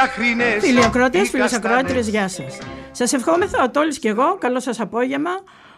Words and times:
Μελαχρινές 0.00 0.64
Φίλοι 0.64 0.84
ακρότες, 0.84 1.28
φίλες 1.28 1.52
ακροάτρες, 1.52 2.08
γεια 2.08 2.28
σας. 2.28 2.58
Σας 2.90 3.12
ευχόμεθα 3.12 3.62
ο 3.62 3.70
Τόλης 3.70 3.98
και 3.98 4.08
εγώ, 4.08 4.36
καλό 4.38 4.60
σας 4.60 4.80
απόγευμα, 4.80 5.30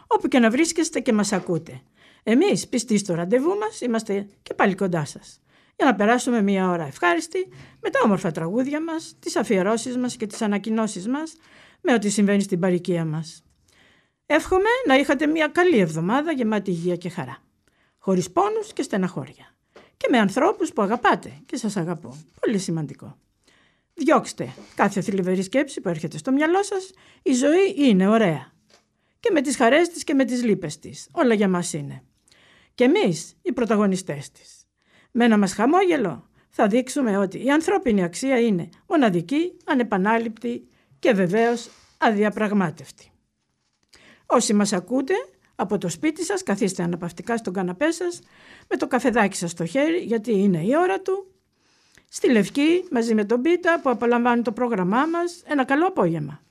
όπου 0.06 0.28
και 0.28 0.38
να 0.38 0.50
βρίσκεστε 0.50 1.00
και 1.00 1.12
μας 1.12 1.32
ακούτε. 1.32 1.80
Εμείς, 2.22 2.68
πιστοί 2.68 2.98
στο 2.98 3.14
ραντεβού 3.14 3.56
μας, 3.58 3.80
είμαστε 3.80 4.26
και 4.42 4.54
πάλι 4.54 4.74
κοντά 4.74 5.04
σας. 5.04 5.40
Για 5.76 5.86
να 5.86 5.94
περάσουμε 5.94 6.42
μία 6.42 6.70
ώρα 6.70 6.86
ευχάριστη 6.86 7.48
με 7.80 7.90
τα 7.90 8.00
όμορφα 8.04 8.30
τραγούδια 8.30 8.82
μας, 8.82 9.14
τις 9.18 9.36
αφιερώσεις 9.36 9.96
μας 9.96 10.16
και 10.16 10.26
τις 10.26 10.42
ανακοινώσεις 10.42 11.08
μας 11.08 11.36
με 11.80 11.92
ό,τι 11.92 12.08
συμβαίνει 12.08 12.42
στην 12.42 12.60
παροικία 12.60 13.04
μας. 13.04 13.42
Εύχομαι 14.26 14.68
να 14.86 14.94
είχατε 14.94 15.26
μία 15.26 15.48
καλή 15.48 15.78
εβδομάδα 15.78 16.32
γεμάτη 16.32 16.70
υγεία 16.70 16.96
και 16.96 17.08
χαρά. 17.08 17.38
Χωρίς 17.98 18.30
πόνους 18.30 18.72
και 18.72 18.82
στεναχώρια 18.82 19.54
και 19.96 20.08
με 20.10 20.18
ανθρώπους 20.18 20.72
που 20.72 20.82
αγαπάτε 20.82 21.32
και 21.46 21.56
σας 21.56 21.76
αγαπώ. 21.76 22.16
Πολύ 22.40 22.58
σημαντικό. 22.58 23.16
Διώξτε 23.94 24.54
κάθε 24.74 25.00
θλιβερή 25.00 25.42
σκέψη 25.42 25.80
που 25.80 25.88
έρχεται 25.88 26.18
στο 26.18 26.32
μυαλό 26.32 26.62
σας. 26.62 26.90
Η 27.22 27.32
ζωή 27.32 27.74
είναι 27.76 28.08
ωραία. 28.08 28.52
Και 29.20 29.30
με 29.32 29.40
τις 29.40 29.56
χαρές 29.56 29.88
της 29.88 30.04
και 30.04 30.14
με 30.14 30.24
τις 30.24 30.44
λύπες 30.44 30.78
της. 30.78 31.08
Όλα 31.12 31.34
για 31.34 31.48
μας 31.48 31.72
είναι. 31.72 32.02
Και 32.74 32.84
εμείς 32.84 33.36
οι 33.42 33.52
πρωταγωνιστές 33.52 34.30
της. 34.30 34.66
Με 35.10 35.24
ένα 35.24 35.38
μας 35.38 35.52
χαμόγελο 35.52 36.28
θα 36.50 36.66
δείξουμε 36.66 37.16
ότι 37.16 37.44
η 37.44 37.50
ανθρώπινη 37.50 38.02
αξία 38.02 38.40
είναι 38.40 38.68
μοναδική, 38.88 39.56
ανεπανάληπτη 39.64 40.68
και 40.98 41.12
βεβαίως 41.12 41.68
αδιαπραγμάτευτη. 41.98 43.10
Όσοι 44.26 44.54
μας 44.54 44.72
ακούτε 44.72 45.14
από 45.54 45.78
το 45.78 45.88
σπίτι 45.88 46.24
σας, 46.24 46.42
καθίστε 46.42 46.82
αναπαυτικά 46.82 47.36
στον 47.36 47.52
καναπέ 47.52 47.90
σας, 47.90 48.20
με 48.68 48.76
το 48.76 48.86
καφεδάκι 48.86 49.36
σας 49.36 49.50
στο 49.50 49.66
χέρι, 49.66 49.98
γιατί 49.98 50.32
είναι 50.32 50.62
η 50.62 50.76
ώρα 50.76 51.00
του. 51.00 51.31
Στη 52.14 52.30
Λευκή, 52.30 52.84
μαζί 52.90 53.14
με 53.14 53.24
τον 53.24 53.42
Πίτα 53.42 53.80
που 53.80 53.90
απολαμβάνει 53.90 54.42
το 54.42 54.52
πρόγραμμά 54.52 55.06
μας, 55.06 55.42
ένα 55.44 55.64
καλό 55.64 55.86
απόγευμα. 55.86 56.42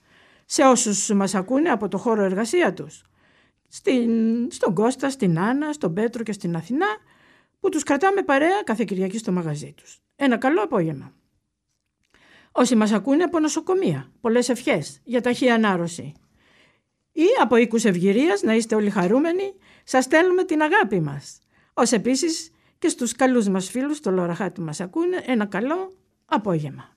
Σε 0.46 0.64
όσους 0.64 1.10
μας 1.10 1.36
ακούνε 1.36 1.70
από 1.70 1.88
το 1.88 1.98
χώρο 1.98 2.24
εργασία 2.24 2.74
τους. 2.74 3.04
Στην, 3.68 4.12
στον 4.52 4.74
Κώστα, 4.74 5.10
στην 5.10 5.40
Άννα, 5.40 5.74
στον 5.74 5.94
Πέτρο 5.94 6.24
και 6.24 6.32
στην 6.32 6.56
Αθηνά, 6.56 6.88
που 7.60 7.70
τους 7.70 7.84
κρατάμε 7.84 8.22
παρέα 8.22 8.62
κάθε 8.64 8.84
Κυριακή 8.84 9.18
στο 9.18 9.32
μαγαζί 9.32 9.74
τους. 9.78 10.02
Ένα 10.16 10.38
καλό 10.38 10.62
απόγευμα. 10.62 11.14
Όσοι 12.52 12.76
μας 12.76 12.92
ακούνε 12.92 13.24
από 13.24 13.40
νοσοκομεία, 13.40 14.12
πολλές 14.22 14.50
ευχές 14.50 15.02
για 15.04 15.22
ταχύ 15.22 15.50
ανάρρωση 15.50 16.14
ή 17.12 17.26
από 17.42 17.56
οίκους 17.56 17.86
ευγυρίας 17.86 18.42
να 18.42 18.54
είστε 18.56 18.76
όλοι 18.76 18.90
χαρούμενοι, 18.90 19.54
σας 19.84 20.04
στέλνουμε 20.04 20.44
την 20.44 20.62
αγάπη 20.62 21.00
μας. 21.00 21.40
Ως 21.74 21.92
επίσης 21.92 22.52
και 22.82 22.90
στους 22.90 23.16
καλούς 23.16 23.48
μας 23.48 23.70
φίλους, 23.70 24.00
το 24.00 24.12
Λοραχάτι 24.12 24.52
που 24.60 24.66
μας 24.66 24.80
ακούνε, 24.80 25.24
ένα 25.26 25.46
καλό 25.46 25.94
απόγευμα. 26.26 26.96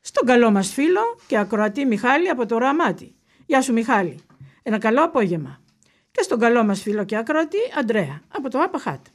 Στον 0.00 0.26
καλό 0.26 0.50
μας 0.50 0.72
φίλο 0.72 1.00
και 1.26 1.38
ακροατή 1.38 1.84
Μιχάλη 1.84 2.28
από 2.28 2.46
το 2.46 2.58
Ραμάτι. 2.58 3.14
Γεια 3.46 3.60
σου 3.60 3.72
Μιχάλη. 3.72 4.18
Ένα 4.62 4.78
καλό 4.78 5.04
απόγευμα. 5.04 5.60
Και 6.10 6.22
στον 6.22 6.38
καλό 6.38 6.64
μας 6.64 6.82
φίλο 6.82 7.04
και 7.04 7.16
ακροατή 7.16 7.58
Αντρέα 7.78 8.22
από 8.28 8.50
το 8.50 8.58
Απαχάτ. 8.58 9.06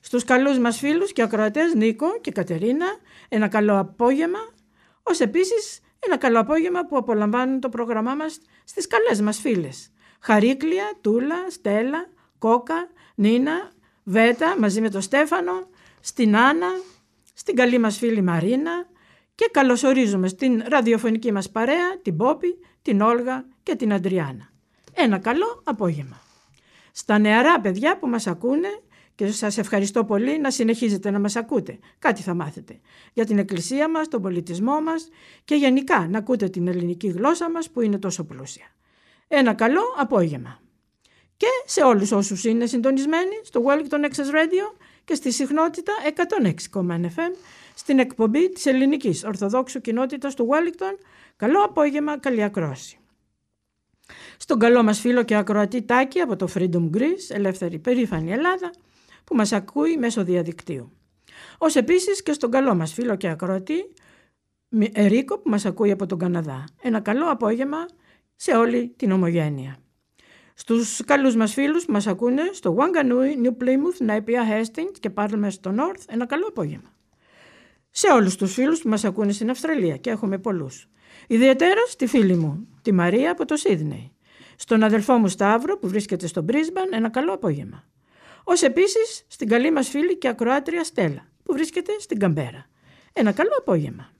Στους 0.00 0.24
καλούς 0.24 0.58
μας 0.58 0.78
φίλους 0.78 1.12
και 1.12 1.22
ακροατές 1.22 1.74
Νίκο 1.74 2.20
και 2.20 2.30
Κατερίνα 2.30 2.86
ένα 3.28 3.48
καλό 3.48 3.78
απόγευμα, 3.78 4.38
ως 5.02 5.20
επίσης 5.20 5.80
ένα 5.98 6.16
καλό 6.16 6.40
απόγευμα 6.40 6.86
που 6.86 6.96
απολαμβάνουν 6.96 7.60
το 7.60 7.68
πρόγραμμά 7.68 8.14
μας 8.14 8.40
στις 8.64 8.86
καλές 8.86 9.20
μας 9.20 9.38
φίλες. 9.40 9.90
Χαρίκλια, 10.20 10.84
Τούλα, 11.00 11.50
Στέλλα, 11.50 12.08
Κόκα, 12.38 12.88
Νίνα, 13.14 13.70
Βέτα 14.04 14.58
μαζί 14.58 14.80
με 14.80 14.90
τον 14.90 15.00
Στέφανο, 15.00 15.68
στην 16.00 16.36
Άννα, 16.36 16.68
στην 17.34 17.54
καλή 17.56 17.78
μας 17.78 17.98
φίλη 17.98 18.22
Μαρίνα 18.22 18.86
και 19.34 19.48
καλωσορίζουμε 19.52 20.28
στην 20.28 20.62
ραδιοφωνική 20.68 21.32
μας 21.32 21.50
παρέα 21.50 21.98
την 22.02 22.16
Πόπη, 22.16 22.58
την 22.82 23.00
Όλγα 23.00 23.44
και 23.62 23.74
την 23.74 23.92
Αντριάνα. 23.92 24.52
Ένα 24.92 25.18
καλό 25.18 25.62
απόγευμα. 25.64 26.20
Στα 26.92 27.18
νεαρά 27.18 27.60
παιδιά 27.60 27.98
που 27.98 28.08
μας 28.08 28.26
ακούνε 28.26 28.68
και 29.14 29.30
σας 29.30 29.58
ευχαριστώ 29.58 30.04
πολύ 30.04 30.38
να 30.38 30.50
συνεχίζετε 30.50 31.10
να 31.10 31.18
μας 31.18 31.36
ακούτε. 31.36 31.78
Κάτι 31.98 32.22
θα 32.22 32.34
μάθετε. 32.34 32.80
Για 33.12 33.24
την 33.24 33.38
εκκλησία 33.38 33.90
μας, 33.90 34.08
τον 34.08 34.22
πολιτισμό 34.22 34.80
μας 34.80 35.08
και 35.44 35.54
γενικά 35.54 36.06
να 36.10 36.18
ακούτε 36.18 36.48
την 36.48 36.68
ελληνική 36.68 37.08
γλώσσα 37.08 37.50
μας 37.50 37.70
που 37.70 37.80
είναι 37.80 37.98
τόσο 37.98 38.24
πλούσια. 38.24 38.66
Ένα 39.28 39.54
καλό 39.54 39.80
απόγευμα. 39.96 40.60
Και 41.40 41.46
σε 41.64 41.82
όλους 41.82 42.12
όσους 42.12 42.44
είναι 42.44 42.66
συντονισμένοι 42.66 43.40
στο 43.42 43.62
Wellington 43.66 44.04
Access 44.04 44.34
Radio 44.34 44.76
και 45.04 45.14
στη 45.14 45.32
συχνότητα 45.32 45.92
106,1 46.72 47.04
FM 47.04 47.36
στην 47.74 47.98
εκπομπή 47.98 48.48
της 48.48 48.66
ελληνικής 48.66 49.24
Ορθοδόξου 49.24 49.80
Κοινότητας 49.80 50.34
του 50.34 50.48
Wellington. 50.50 51.04
Καλό 51.36 51.62
απόγευμα, 51.62 52.18
καλή 52.18 52.42
ακρόαση. 52.42 52.98
Στον 54.36 54.58
καλό 54.58 54.82
μας 54.82 55.00
φίλο 55.00 55.22
και 55.22 55.36
ακροατή 55.36 55.82
Τάκη 55.82 56.20
από 56.20 56.36
το 56.36 56.48
Freedom 56.54 56.90
Greece, 56.96 57.28
ελεύθερη 57.28 57.78
περήφανη 57.78 58.32
Ελλάδα, 58.32 58.70
που 59.24 59.36
μας 59.36 59.52
ακούει 59.52 59.96
μέσω 59.96 60.24
διαδικτύου. 60.24 60.92
Ως 61.58 61.76
επίσης 61.76 62.22
και 62.22 62.32
στον 62.32 62.50
καλό 62.50 62.74
μας 62.74 62.92
φίλο 62.92 63.16
και 63.16 63.28
ακροατή 63.28 63.94
Ερίκο 64.92 65.38
που 65.38 65.50
μας 65.50 65.64
ακούει 65.64 65.90
από 65.90 66.06
τον 66.06 66.18
Καναδά. 66.18 66.64
Ένα 66.82 67.00
καλό 67.00 67.30
απόγευμα 67.30 67.86
σε 68.36 68.56
όλη 68.56 68.94
την 68.96 69.12
ομογένεια. 69.12 69.79
Στους 70.60 71.00
καλούς 71.04 71.36
μας 71.36 71.52
φίλους 71.52 71.84
που 71.84 71.92
μας 71.92 72.06
ακούνε 72.06 72.42
στο 72.52 72.76
Wanganui, 72.78 73.46
New 73.46 73.64
Plymouth, 73.64 74.10
Napier, 74.10 74.50
Hastings 74.50 74.96
και 75.00 75.10
πάλι 75.10 75.50
στο 75.50 75.74
North, 75.76 76.02
ένα 76.08 76.26
καλό 76.26 76.46
απόγευμα. 76.46 76.92
Σε 77.90 78.08
όλους 78.12 78.36
τους 78.36 78.52
φίλους 78.52 78.82
που 78.82 78.88
μας 78.88 79.04
ακούνε 79.04 79.32
στην 79.32 79.50
Αυστραλία 79.50 79.96
και 79.96 80.10
έχουμε 80.10 80.38
πολλούς. 80.38 80.88
Ιδιαίτερα 81.26 81.80
στη 81.88 82.06
φίλη 82.06 82.36
μου, 82.36 82.68
τη 82.82 82.92
Μαρία 82.92 83.30
από 83.30 83.44
το 83.44 83.56
Σίδνεϊ. 83.56 84.12
Στον 84.56 84.82
αδελφό 84.82 85.18
μου 85.18 85.28
Σταύρο 85.28 85.78
που 85.78 85.88
βρίσκεται 85.88 86.26
στο 86.26 86.44
Brisbane, 86.48 86.92
ένα 86.92 87.08
καλό 87.08 87.32
απόγευμα. 87.32 87.84
Ω 88.44 88.52
επίσης 88.66 89.24
στην 89.28 89.48
καλή 89.48 89.70
μας 89.72 89.88
φίλη 89.88 90.18
και 90.18 90.28
ακροάτρια 90.28 90.84
Στέλλα, 90.84 91.26
που 91.42 91.52
βρίσκεται 91.52 91.92
στην 91.98 92.18
Καμπέρα. 92.18 92.66
Ένα 93.12 93.32
καλό 93.32 93.52
απόγευμα. 93.58 94.10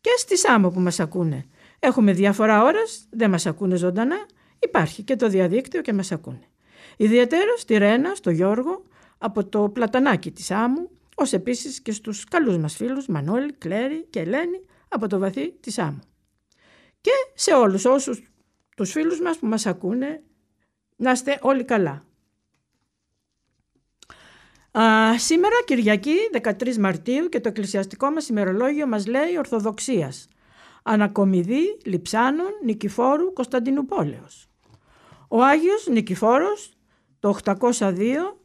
Και 0.00 0.10
στη 0.16 0.38
Σάμο 0.38 0.70
που 0.70 0.80
μας 0.80 1.00
ακούνε. 1.00 1.44
Έχουμε 1.78 2.12
διαφορά 2.12 2.62
ώρας, 2.62 3.06
δεν 3.10 3.30
μας 3.30 3.46
ακούνε 3.46 3.76
ζωντανά, 3.76 4.26
υπάρχει 4.58 5.02
και 5.02 5.16
το 5.16 5.28
διαδίκτυο 5.28 5.80
και 5.80 5.92
μας 5.92 6.12
ακούνε. 6.12 6.48
Ιδιαίτερα 6.96 7.56
στη 7.56 7.76
Ρένα, 7.78 8.14
στο 8.14 8.30
Γιώργο, 8.30 8.82
από 9.18 9.44
το 9.46 9.68
πλατανάκι 9.68 10.30
της 10.30 10.50
Άμμου, 10.50 10.90
ως 11.14 11.32
επίσης 11.32 11.80
και 11.80 11.92
στους 11.92 12.24
καλούς 12.24 12.58
μας 12.58 12.76
φίλους 12.76 13.06
Μανώλη, 13.06 13.52
Κλέρι 13.52 14.06
και 14.10 14.20
Ελένη 14.20 14.60
από 14.88 15.06
το 15.06 15.18
βαθύ 15.18 15.52
της 15.52 15.78
Άμμου. 15.78 16.00
Και 17.00 17.10
σε 17.34 17.54
όλους 17.54 17.84
όσους 17.84 18.22
τους 18.76 18.90
φίλους 18.90 19.20
μας 19.20 19.38
που 19.38 19.46
μας 19.46 19.66
ακούνε, 19.66 20.22
να 20.96 21.10
είστε 21.10 21.38
όλοι 21.42 21.64
καλά. 21.64 22.04
Α, 24.78 25.18
σήμερα 25.18 25.54
Κυριακή 25.64 26.16
13 26.32 26.76
Μαρτίου 26.76 27.28
και 27.28 27.40
το 27.40 27.48
εκκλησιαστικό 27.48 28.10
μας 28.10 28.28
ημερολόγιο 28.28 28.86
μας 28.86 29.06
λέει 29.06 29.36
Ορθοδοξίας. 29.36 30.28
Ανακομιδή 30.88 31.78
Λιψάνων 31.84 32.50
Νικηφόρου 32.64 33.32
Κωνσταντινούπολεως. 33.32 34.48
Ο 35.28 35.42
Άγιος 35.42 35.86
Νικηφόρος 35.86 36.72
το 37.20 37.36
802 37.44 38.38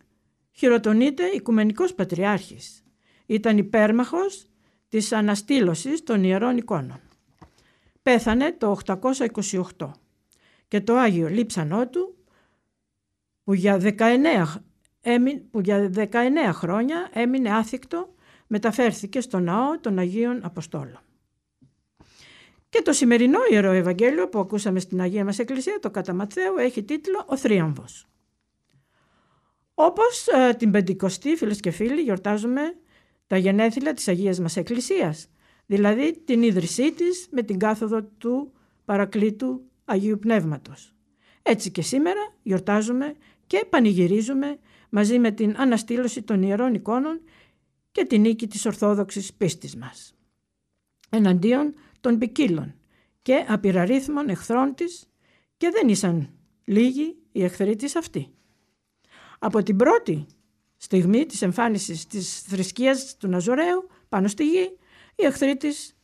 χειροτονείται 0.52 1.26
Οικουμενικός 1.26 1.94
Πατριάρχης. 1.94 2.84
Ήταν 3.26 3.58
υπέρμαχος 3.58 4.48
της 4.90 5.12
αναστήλωσης 5.12 6.04
των 6.04 6.24
Ιερών 6.24 6.58
Εικόνων. 6.58 7.00
Πέθανε 8.02 8.52
το 8.52 8.78
828 8.86 9.92
και 10.68 10.82
το 10.82 10.96
Άγιο 10.98 11.28
Λείψανό 11.28 11.88
του 11.88 12.16
που 13.44 13.54
για 13.54 13.78
19 13.78 14.64
που 15.52 15.60
για 15.60 15.92
19 15.96 16.12
χρόνια 16.52 17.10
έμεινε 17.14 17.54
άθικτο, 17.54 18.14
μεταφέρθηκε 18.48 19.22
στο 19.22 19.40
ναό 19.40 19.80
των 19.80 19.98
Αγίων 20.00 20.40
Αποστόλων. 20.44 21.02
Και 22.72 22.82
το 22.82 22.94
σημερινό 22.94 23.40
Ιερό 23.50 23.72
Ευαγγέλιο 23.72 24.30
που 24.30 24.40
ακούσαμε 24.40 24.80
στην 24.80 25.02
Αγία 25.02 25.26
μας 25.26 25.40
Εκκλησία, 25.40 25.80
το 25.80 25.92
κατά 25.92 26.14
Ματθαίου, 26.14 26.58
έχει 26.58 26.84
τίτλο 26.84 27.24
«Ο 27.28 27.38
Θρίαμβος». 27.38 28.08
Όπως 29.74 30.28
ε, 30.28 30.54
την 30.54 30.72
Πεντηκοστή, 30.72 31.36
φίλες 31.36 31.60
και 31.60 31.72
φίλοι, 31.72 32.02
γιορτάζουμε 32.02 32.62
τα 33.28 33.38
γενέθλια 33.38 33.94
της 33.94 34.08
Αγίας 34.08 34.40
μας 34.40 34.58
Εκκλησίας, 34.58 35.28
δηλαδή 35.66 36.22
την 36.26 36.42
ίδρυσή 36.42 36.92
της 36.92 37.28
με 37.32 37.42
την 37.42 37.60
κάθοδο 37.60 38.04
του 38.04 38.52
Παρακλήτου 38.86 39.62
Αγίου 39.86 40.20
Πνεύματος. 40.20 40.96
Έτσι 41.42 41.72
και 41.72 41.82
σήμερα 41.82 42.34
γιορτάζουμε 42.42 43.16
και 43.48 43.66
πανηγυρίζουμε 43.70 44.60
μαζί 44.90 45.20
με 45.20 45.32
την 45.32 45.56
αναστήλωση 45.58 46.22
των 46.22 46.42
Ιερών 46.42 46.74
εικόνων 46.74 47.22
και 47.92 48.06
την 48.06 48.22
νίκη 48.22 48.48
της 48.48 48.66
Ορθόδοξης 48.66 49.34
πίστης 49.34 49.76
μας. 49.76 50.16
Εναντίον 51.10 51.74
των 52.02 52.18
ποικίλων 52.18 52.76
και 53.22 53.46
απειραρίθμων 53.48 54.30
εχθρών 54.30 54.76
της 54.76 55.10
και 55.58 55.70
δεν 55.70 55.88
ήσαν 55.88 56.30
λίγοι 56.66 57.16
οι 57.32 57.44
εχθροί 57.44 57.76
της 57.76 57.96
αυτοί. 57.96 58.34
Από 59.40 59.64
την 59.64 59.76
πρώτη 59.76 60.26
στιγμή 60.78 61.26
της 61.26 61.42
εμφάνισης 61.42 62.08
της 62.08 62.40
θρησκείας 62.40 63.18
του 63.18 63.28
Ναζωραίου 63.28 63.88
πάνω 64.10 64.28
στη 64.28 64.48
γη, 64.48 64.78
οι 65.16 65.26
εχθροί 65.26 65.58
της 65.58 65.96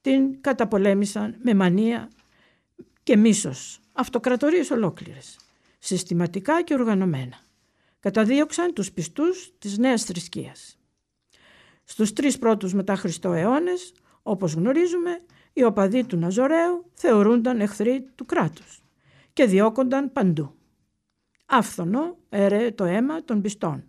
την 0.00 0.40
καταπολέμησαν 0.40 1.36
με 1.42 1.54
μανία 1.54 2.10
και 3.02 3.16
μίσος, 3.16 3.80
αυτοκρατορίες 3.92 4.70
ολόκληρες, 4.70 5.36
συστηματικά 5.78 6.62
και 6.62 6.74
οργανωμένα. 6.74 7.38
Καταδίωξαν 8.00 8.72
τους 8.72 8.92
πιστούς 8.92 9.52
της 9.58 9.78
νέας 9.78 10.04
θρησκείας. 10.04 10.78
Στους 11.84 12.12
τρεις 12.12 12.38
πρώτους 12.38 12.74
μετά 12.74 12.96
Χριστό 12.96 13.32
αιώνες, 13.32 13.92
όπως 14.22 14.52
γνωρίζουμε, 14.52 15.20
οι 15.54 15.64
οπαδοί 15.64 16.04
του 16.04 16.16
Ναζωραίου 16.16 16.90
θεωρούνταν 16.92 17.60
εχθροί 17.60 18.10
του 18.14 18.24
κράτους 18.26 18.82
και 19.32 19.44
διώκονταν 19.44 20.12
παντού. 20.12 20.54
Άφθονο 21.46 22.16
έρεε 22.28 22.70
το 22.70 22.84
αίμα 22.84 23.24
των 23.24 23.40
πιστών 23.40 23.84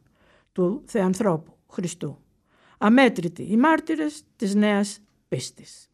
του 0.52 0.84
Θεανθρώπου 0.86 1.58
Χριστού. 1.68 2.20
Αμέτρητοι 2.78 3.44
οι 3.44 3.58
μάρτυρες 3.58 4.24
της 4.36 4.56
νέας 4.56 5.00
πίστης. 5.28 5.90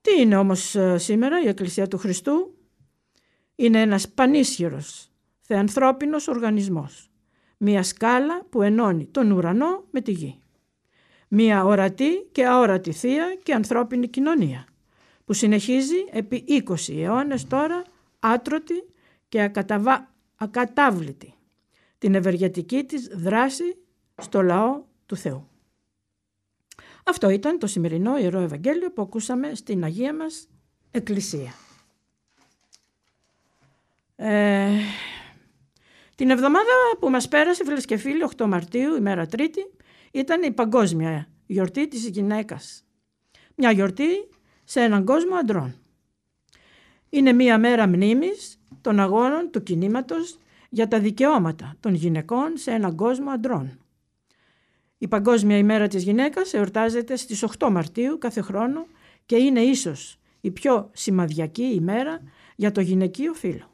Τι 0.00 0.20
είναι 0.20 0.36
όμως 0.36 0.74
ε, 0.74 0.98
σήμερα 0.98 1.40
η 1.40 1.48
Εκκλησία 1.48 1.88
του 1.88 1.98
Χριστού; 1.98 2.54
Είναι 3.54 3.80
ένας 3.80 4.08
πανίσχυρος 4.08 5.10
θεανθρώπινος 5.40 6.28
οργανισμός. 6.28 7.10
Μία 7.58 7.82
σκάλα 7.82 8.44
που 8.50 8.62
ενώνει 8.62 9.06
τον 9.06 9.30
ουρανό 9.30 9.84
με 9.90 10.00
τη 10.00 10.12
γη. 10.12 10.38
Μία 11.38 11.64
ορατή 11.64 12.28
και 12.32 12.46
αόρατη 12.46 12.92
θεία 12.92 13.36
και 13.42 13.54
ανθρώπινη 13.54 14.08
κοινωνία 14.08 14.66
που 15.24 15.32
συνεχίζει 15.32 16.04
επί 16.10 16.44
20 16.68 16.74
αιώνες 16.88 17.46
τώρα 17.46 17.82
άτρωτη 18.18 18.84
και 19.28 19.42
ακαταβα... 19.42 20.14
ακατάβλητη 20.36 21.34
την 21.98 22.14
ευεργετική 22.14 22.84
της 22.84 23.06
δράση 23.06 23.76
στο 24.22 24.42
λαό 24.42 24.84
του 25.06 25.16
Θεού. 25.16 25.48
Αυτό 27.04 27.30
ήταν 27.30 27.58
το 27.58 27.66
σημερινό 27.66 28.18
Ιερό 28.18 28.40
Ευαγγέλιο 28.40 28.92
που 28.92 29.02
ακούσαμε 29.02 29.54
στην 29.54 29.84
Αγία 29.84 30.14
μας 30.14 30.48
Εκκλησία. 30.90 31.54
Ε, 34.16 34.70
την 36.14 36.30
εβδομάδα 36.30 36.72
που 37.00 37.10
μας 37.10 37.28
πέρασε, 37.28 37.64
φίλες 37.64 37.84
και 37.84 37.96
φίλοι, 37.96 38.28
8 38.36 38.46
Μαρτίου, 38.46 38.94
ημέρα 38.94 39.26
Τρίτη, 39.26 39.70
ήταν 40.18 40.42
η 40.42 40.52
παγκόσμια 40.52 41.28
γιορτή 41.46 41.88
της 41.88 42.08
γυναίκας. 42.08 42.84
Μια 43.54 43.70
γιορτή 43.70 44.28
σε 44.64 44.80
έναν 44.80 45.04
κόσμο 45.04 45.34
αντρών. 45.34 45.74
Είναι 47.08 47.32
μια 47.32 47.58
μέρα 47.58 47.86
μνήμης 47.86 48.58
των 48.80 49.00
αγώνων 49.00 49.50
του 49.50 49.62
κινήματος 49.62 50.38
για 50.70 50.88
τα 50.88 51.00
δικαιώματα 51.00 51.76
των 51.80 51.94
γυναικών 51.94 52.56
σε 52.56 52.70
έναν 52.70 52.96
κόσμο 52.96 53.30
αντρών. 53.30 53.78
Η 54.98 55.08
Παγκόσμια 55.08 55.56
ημέρα 55.56 55.88
της 55.88 56.02
γυναίκας 56.02 56.54
εορτάζεται 56.54 57.16
στις 57.16 57.44
8 57.58 57.68
Μαρτίου 57.70 58.18
κάθε 58.18 58.40
χρόνο 58.40 58.86
και 59.26 59.36
είναι 59.36 59.60
ίσως 59.60 60.18
η 60.40 60.50
πιο 60.50 60.90
σημαδιακή 60.92 61.62
ημέρα 61.62 62.20
για 62.56 62.72
το 62.72 62.80
γυναικείο 62.80 63.32
φύλλο. 63.34 63.70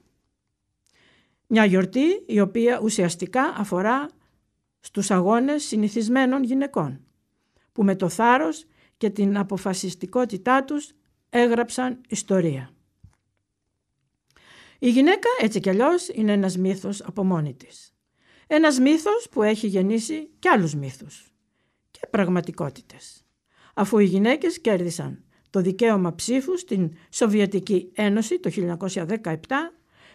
Μια 1.46 1.64
γιορτή 1.64 2.22
η 2.26 2.40
οποία 2.40 2.80
ουσιαστικά 2.82 3.42
αφορά 3.56 4.08
στους 4.84 5.10
αγώνες 5.10 5.64
συνηθισμένων 5.64 6.42
γυναικών 6.42 7.00
που 7.72 7.84
με 7.84 7.96
το 7.96 8.08
θάρρος 8.08 8.64
και 8.96 9.10
την 9.10 9.38
αποφασιστικότητά 9.38 10.64
τους 10.64 10.92
έγραψαν 11.30 12.00
ιστορία. 12.08 12.70
Η 14.78 14.90
γυναίκα 14.90 15.28
έτσι 15.40 15.60
κι 15.60 15.68
αλλιώς 15.68 16.08
είναι 16.08 16.32
ένας 16.32 16.56
μύθος 16.56 17.02
από 17.02 17.24
μόνη 17.24 17.54
της. 17.54 17.94
Ένας 18.46 18.78
μύθος 18.78 19.28
που 19.30 19.42
έχει 19.42 19.66
γεννήσει 19.66 20.30
κι 20.38 20.48
άλλους 20.48 20.74
μύθους 20.74 21.32
και 21.90 22.00
πραγματικότητες. 22.10 23.24
Αφού 23.74 23.98
οι 23.98 24.04
γυναίκες 24.04 24.60
κέρδισαν 24.60 25.24
το 25.50 25.60
δικαίωμα 25.60 26.14
ψήφου 26.14 26.58
στην 26.58 26.92
Σοβιετική 27.10 27.90
Ένωση 27.94 28.40
το 28.40 28.50
1917, 28.50 29.34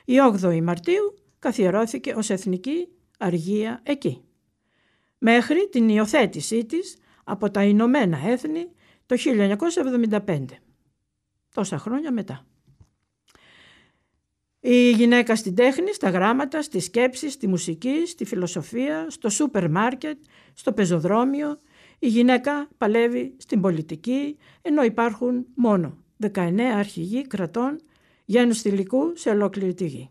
η 0.06 0.16
8η 0.42 0.62
Μαρτίου 0.62 1.14
καθιερώθηκε 1.40 2.14
ως 2.14 2.30
εθνική 2.30 2.88
αργία 3.18 3.82
εκεί. 3.84 4.27
Μέχρι 5.18 5.70
την 5.70 5.90
υιοθέτησή 5.90 6.66
της 6.66 6.98
από 7.24 7.52
τα 7.52 7.64
Ηνωμένα 7.64 8.20
Έθνη 8.26 8.68
το 9.06 9.16
1975. 10.26 10.46
Τόσα 11.54 11.78
χρόνια 11.78 12.12
μετά. 12.12 12.46
Η 14.60 14.92
γυναίκα 14.92 15.36
στην 15.36 15.56
τέχνη, 15.56 15.94
στα 15.94 16.10
γράμματα, 16.10 16.62
στη 16.62 16.80
σκέψη, 16.80 17.30
στη 17.30 17.48
μουσική, 17.48 18.06
στη 18.06 18.26
φιλοσοφία, 18.26 19.06
στο 19.10 19.30
σούπερ 19.30 19.70
μάρκετ, 19.70 20.18
στο 20.54 20.74
πεζοδρόμιο. 20.74 21.60
Η 22.00 22.08
γυναίκα 22.08 22.70
παλεύει 22.78 23.36
στην 23.38 23.62
πολιτική, 23.62 24.38
ενώ 24.62 24.84
υπάρχουν 24.84 25.46
μόνο 25.56 25.98
19 26.34 26.60
αρχηγοί 26.60 27.28
κρατών 27.28 27.80
γένους 28.26 28.62
θηλυκού 28.62 29.12
σε 29.16 29.30
ολόκληρη 29.30 29.74
τη 29.74 29.86
γη. 29.86 30.10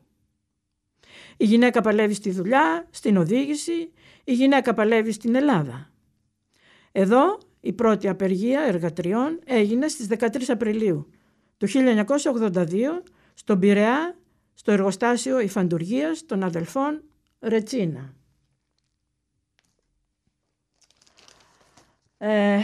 Η 1.36 1.44
γυναίκα 1.44 1.80
παλεύει 1.80 2.14
στη 2.14 2.30
δουλειά, 2.30 2.88
στην 2.90 3.16
οδήγηση, 3.16 3.90
η 4.28 4.32
γυναίκα 4.32 4.74
παλεύει 4.74 5.12
στην 5.12 5.34
Ελλάδα. 5.34 5.90
Εδώ 6.92 7.38
η 7.60 7.72
πρώτη 7.72 8.08
απεργία 8.08 8.60
εργατριών 8.60 9.38
έγινε 9.44 9.88
στις 9.88 10.06
13 10.10 10.28
Απριλίου 10.48 11.10
του 11.56 11.66
1982 11.68 12.66
στον 13.34 13.58
Πειραιά 13.58 14.16
στο 14.54 14.72
εργοστάσιο 14.72 15.40
υφαντουργίας 15.40 16.26
των 16.26 16.42
αδελφών 16.42 17.02
Ρετσίνα. 17.40 18.14
Ε, 22.18 22.60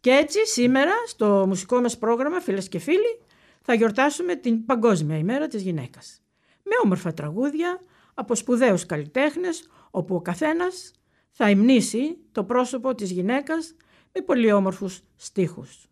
και 0.00 0.10
έτσι 0.10 0.46
σήμερα 0.46 0.92
στο 1.06 1.44
μουσικό 1.46 1.80
μας 1.80 1.98
πρόγραμμα 1.98 2.40
φίλες 2.40 2.68
και 2.68 2.78
φίλοι 2.78 3.20
θα 3.62 3.74
γιορτάσουμε 3.74 4.34
την 4.34 4.64
Παγκόσμια 4.64 5.18
ημέρα 5.18 5.46
της 5.46 5.62
γυναίκας. 5.62 6.22
Με 6.62 6.72
όμορφα 6.84 7.12
τραγούδια 7.12 7.80
από 8.14 8.34
σπουδαίους 8.34 8.86
καλλιτέχνες 8.86 9.68
όπου 9.94 10.14
ο 10.14 10.20
καθένας 10.20 10.92
θα 11.30 11.50
υμνήσει 11.50 12.18
το 12.32 12.44
πρόσωπο 12.44 12.94
της 12.94 13.10
γυναίκας 13.10 13.74
με 14.12 14.20
πολύ 14.20 14.52
όμορφους 14.52 15.02
στίχους. 15.16 15.88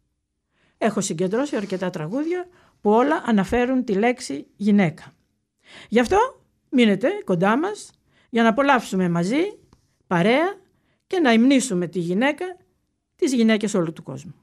Έχω 0.78 1.00
συγκεντρώσει 1.00 1.56
αρκετά 1.56 1.90
τραγούδια 1.90 2.48
που 2.80 2.90
όλα 2.90 3.22
αναφέρουν 3.26 3.84
τη 3.84 3.92
λέξη 3.92 4.46
γυναίκα. 4.56 5.14
Γι' 5.88 6.00
αυτό 6.00 6.18
μείνετε 6.68 7.08
κοντά 7.24 7.58
μας 7.58 7.90
για 8.30 8.42
να 8.42 8.48
απολαύσουμε 8.48 9.08
μαζί, 9.08 9.58
παρέα 10.06 10.54
και 11.06 11.18
να 11.18 11.32
υμνήσουμε 11.32 11.86
τη 11.86 11.98
γυναίκα, 11.98 12.56
τις 13.16 13.32
γυναίκες 13.32 13.74
όλου 13.74 13.92
του 13.92 14.02
κόσμου. 14.02 14.34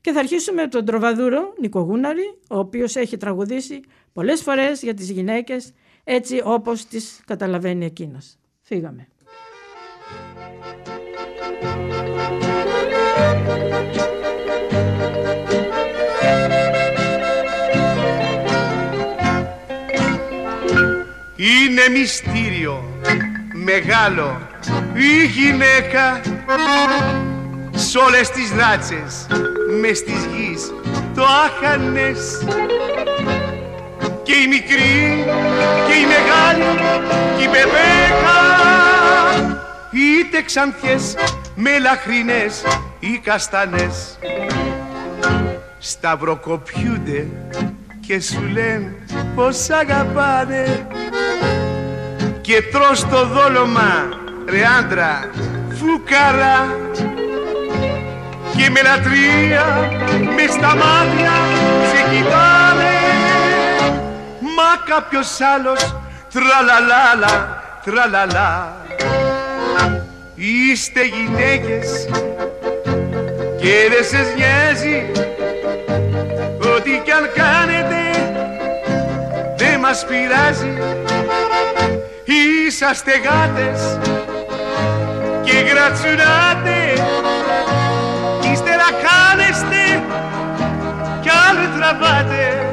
Και 0.00 0.12
θα 0.12 0.18
αρχίσουμε 0.18 0.62
με 0.62 0.68
τον 0.68 0.84
τροβαδούρο 0.84 1.54
Νικογούναρη, 1.60 2.38
ο 2.48 2.58
οποίος 2.58 2.96
έχει 2.96 3.16
τραγουδήσει 3.16 3.80
πολλές 4.12 4.42
φορές 4.42 4.82
για 4.82 4.94
τις 4.94 5.10
γυναίκες 5.10 5.72
έτσι 6.04 6.40
όπως 6.44 6.84
τις 6.86 7.20
καταλαβαίνει 7.26 7.84
εκείνος. 7.84 8.34
Φύγαμε. 8.72 9.06
Είναι 21.36 21.88
μυστήριο 21.98 22.84
μεγάλο 23.52 24.40
η 24.94 25.24
γυναίκα 25.24 26.20
Σ' 27.74 27.94
όλες 27.94 28.30
τις 28.30 28.52
ράτσες 28.56 29.26
μες 29.80 29.98
στις 29.98 30.24
γης 30.24 30.72
το 31.14 31.24
άχανες 31.24 32.46
Και 34.22 34.34
η 34.34 34.46
μικρή 34.46 35.24
και 35.86 35.94
η 35.94 36.06
μεγάλη 36.06 36.78
και 37.36 37.42
η 37.42 37.48
μπεβέκα 37.48 38.39
Είτε 40.40 40.48
ξανθιές 40.48 41.14
μελαχρινές 41.54 42.62
ή 42.98 43.18
καστανές. 43.24 44.18
Σταυροκοπιούνται 45.78 47.26
και 48.06 48.20
σου 48.20 48.42
λένε 48.52 48.94
πως 49.34 49.70
αγαπάνε. 49.70 50.86
Και 52.40 52.62
τρως 52.72 53.08
το 53.08 53.26
δόλωμα 53.26 54.08
ρε 54.48 54.62
άντρα 54.78 55.30
φουκαρά. 55.78 56.76
Και 58.56 58.70
με 58.70 58.82
λατρεία 58.82 59.90
με 60.36 60.46
στα 60.52 60.74
μάτια 60.76 61.32
σε 61.90 62.02
κοιτάνε. 62.10 62.98
Μα 64.40 64.94
κάποιος 64.94 65.40
άλλος 65.40 65.96
τραλαλάλα 66.32 67.62
τραλαλά 67.84 68.78
είστε 70.42 71.00
γυναίκες 71.04 72.08
και 73.60 73.74
δεν 73.90 74.04
σε 74.04 74.34
νοιάζει 74.36 75.10
ό,τι 76.76 76.90
κι 77.04 77.10
αν 77.10 77.30
κάνετε 77.34 78.02
δεν 79.56 79.80
μας 79.80 80.06
πειράζει 80.08 80.78
είσαστε 82.24 83.10
γάτες 83.10 83.98
και 85.44 85.52
γρατσουνάτε 85.52 87.02
κι 88.40 88.48
ύστερα 88.48 88.88
χάνεστε 89.02 90.02
κι 91.20 91.30
άλλο 91.48 91.68
τραβάτε 91.76 92.72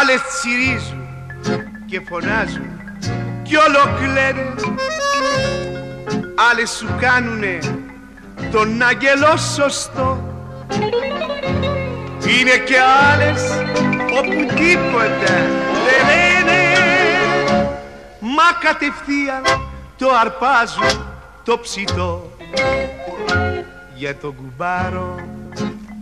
Άλλες 0.00 0.22
τσιρίζουν 0.28 1.08
και 1.86 2.00
φωνάζουν 2.08 2.80
κι 3.42 3.56
όλο 3.56 3.96
κλαίνε 3.98 4.54
Άλλες 6.50 6.70
σου 6.70 6.86
κάνουνε 7.00 7.58
τον 8.50 8.82
άγγελο 8.82 9.36
σωστό. 9.36 10.34
Είναι 12.20 12.56
και 12.64 12.76
άλλες 13.12 13.42
όπου 14.18 14.54
τίποτα 14.54 15.34
δεν 15.84 16.00
λένε. 16.06 16.60
Μα 18.20 18.68
κατευθείαν 18.68 19.42
το 19.98 20.08
αρπάζουν 20.20 21.06
το 21.44 21.58
ψητό 21.58 22.30
Για 24.02 24.16
τον 24.16 24.34
κουμπάρο. 24.36 25.14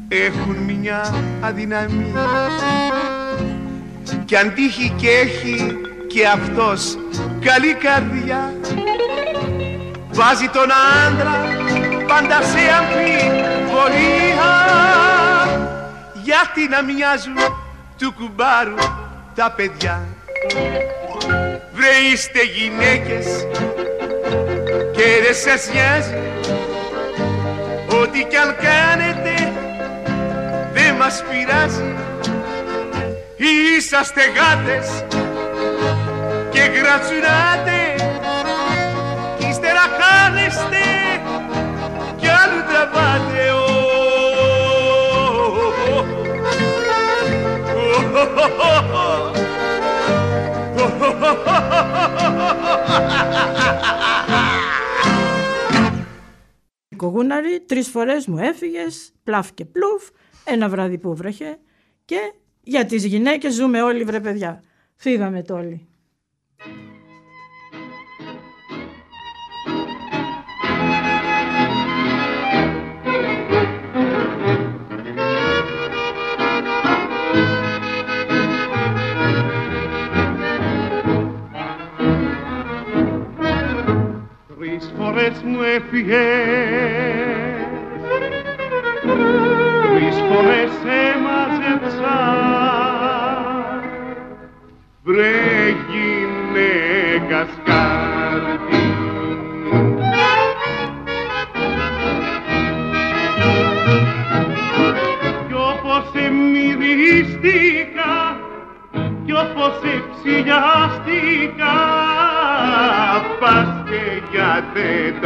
Έχουν 0.09 0.57
μια 0.57 1.15
αδυναμία. 1.41 2.49
Κι 4.25 4.37
αν 4.37 4.55
τύχει 4.55 4.93
και 4.97 5.09
έχει 5.09 5.79
και 6.07 6.27
αυτός 6.27 6.99
καλή 7.41 7.75
καρδιά 7.75 8.55
Βάζει 10.11 10.49
τον 10.49 10.69
άντρα 11.07 11.35
πάντα 12.07 12.43
σε 12.43 12.59
αμφιβολία 12.79 14.51
Γιατί 16.23 16.69
να 16.69 16.83
μοιάζουν 16.83 17.37
του 17.99 18.13
κουμπάρου 18.13 18.75
τα 19.35 19.53
παιδιά; 19.57 20.07
Βρε 21.73 22.13
είστε 22.13 22.41
γυναίκες 22.43 23.47
και 24.93 25.05
δεν 25.23 25.35
σας 25.35 25.71
νοιάζει 25.73 26.31
Ό,τι 28.13 28.25
κι 28.25 28.37
αν 28.37 28.57
κάνετε 28.57 29.53
δεν 30.73 30.95
μας 30.95 31.23
πειράζει 31.29 31.95
Είσαστε 33.37 34.21
γάτες 34.37 35.05
και 36.51 36.61
γρατσουνάτε 36.61 37.81
κι 39.39 39.47
ύστερα 39.47 39.85
χάνεστε 39.99 40.85
κι 42.17 42.27
άλλου 42.27 42.63
τραβάτε 42.69 43.51
Κογούναρη, 57.01 57.61
τρεις 57.61 57.89
φορές 57.89 58.27
μου 58.27 58.39
έφυγες, 58.39 59.13
πλάφ 59.25 59.53
και 59.53 59.65
πλούφ, 59.65 60.09
ένα 60.45 60.69
βράδυ 60.69 60.99
που 60.99 61.15
βρέχε 61.15 61.59
και 62.05 62.33
για 62.63 62.85
τις 62.85 63.05
γυναίκες 63.05 63.55
ζούμε 63.55 63.83
όλοι 63.83 64.05
βρε 64.05 64.21
παιδιά. 64.21 64.63
Φύγαμε 64.97 65.43
το 65.43 65.55
όλοι. 65.55 65.89
Τρεις 85.31 85.43
φορές 85.43 85.57
μου 85.57 85.63
έφυγες. 85.63 86.19
Τρεις 89.95 90.17
φορές 90.29 90.73
έμαζεψα. 91.15 92.19
Βρε 95.03 95.75
γυναίκας 95.91 97.49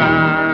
lugar. 0.05 0.54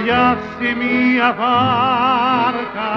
Αγκαλιά 0.00 0.38
σε 0.58 0.74
μια 0.74 1.36
βάρκα 1.38 2.92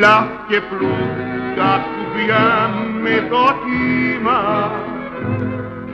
Λαφ 0.00 0.26
και 0.48 0.60
πλούτα 0.60 1.84
κουβιά 1.92 2.70
με 3.02 3.26
το 3.30 3.54
κύμα 3.64 4.70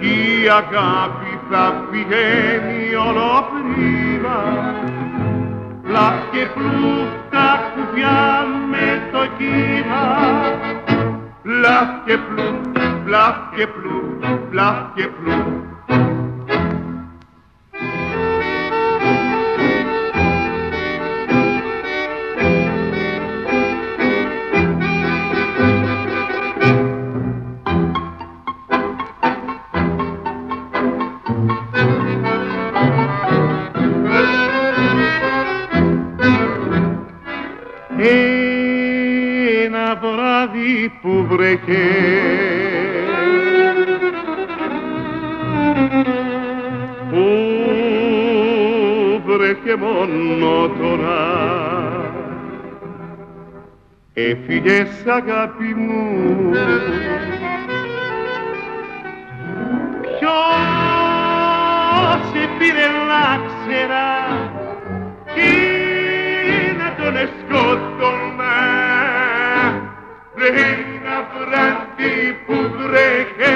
κι 0.00 0.06
η 0.06 0.48
αγάπη 0.48 1.38
θα 1.50 1.84
πηγαίνει 1.90 2.94
ολοπρίμα 2.94 4.38
Λαφ 5.84 6.14
και 6.30 6.46
πλούτα 6.54 7.60
κουβιά 7.74 8.46
με 8.70 9.08
το 9.12 9.26
κύμα 9.38 10.04
Λαφ 11.42 11.88
και 12.04 12.16
πλούτ, 12.16 12.76
λαφ 13.06 13.36
και 13.56 13.66
πλούτ, 13.66 14.52
λαφ 14.52 14.76
και 14.94 15.08
πλούτ 15.08 15.67
ένα 39.64 39.96
βράδυ 40.00 40.92
που 41.02 41.26
βρέχε. 41.28 41.86
Που 47.10 47.24
βρέχε 49.26 49.76
μονότονα 49.76 51.48
έφυγες 54.12 55.04
αγάπη 55.06 55.74
μου. 55.74 56.50
Ποιος 60.00 60.38
σε 62.32 62.48
πήρε 62.58 62.88
λάξερα 63.08 64.08
και 65.34 65.48
να 65.72 65.77
τον 67.08 67.16
σκότωμα 67.16 68.56
ένα 70.36 71.28
βράδυ 71.34 72.36
που 72.46 72.54
βρέχε 72.76 73.54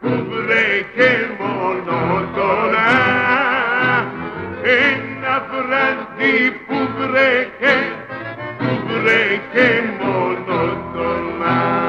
που 0.00 0.26
βρέχε 0.30 1.30
μονότονα 1.38 2.88
ένα 4.62 5.46
βράδυ 5.50 6.50
που 6.66 6.88
βρέχε 6.98 7.76
που 8.58 8.80
βρέχε 8.88 9.82
μονότονα 10.00 11.81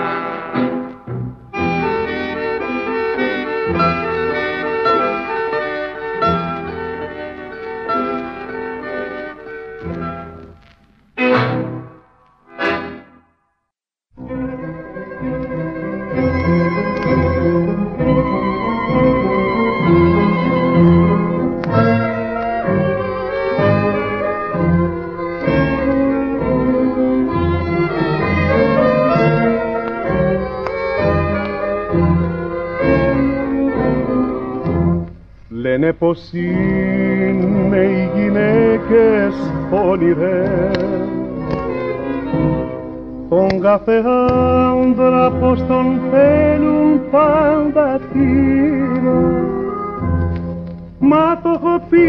πως 36.13 36.29
είναι 36.33 37.77
οι 37.77 38.09
γυναίκες 38.15 39.33
όνειρες. 39.89 40.77
Τον 43.29 43.59
κάθε 43.61 44.03
άντρα 44.71 45.31
πως 45.31 45.65
τον 45.67 45.99
θέλουν 46.11 47.01
πάντα 47.11 47.99
τύρα 48.13 49.21
Μα 50.99 51.39
το 51.43 51.49
έχω 51.49 51.83
πει 51.89 52.07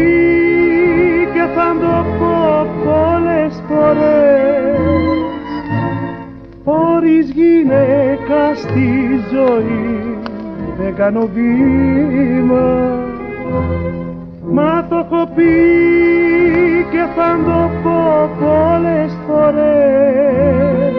και 1.33 1.45
θα 1.55 1.75
το 1.81 2.05
πω 2.19 2.67
πολλές 2.83 3.63
φορές. 3.67 5.17
Χωρίς 6.65 7.31
γυναίκα 7.31 8.55
στη 8.55 9.19
ζωή 9.31 10.17
δεν 10.77 10.95
κάνω 10.95 11.29
βήμα 11.33 13.13
Μα 14.51 14.85
το 14.89 14.95
έχω 14.95 15.29
πει 15.35 15.53
και 16.91 17.05
θα 17.15 17.37
το 17.45 17.69
πω 17.83 18.29
πολλές 18.39 19.17
φορές. 19.27 20.95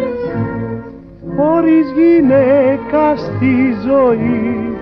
Χωρίς 1.37 1.87
γυναίκα 1.97 3.17
στη 3.17 3.75
ζωή 3.87 4.77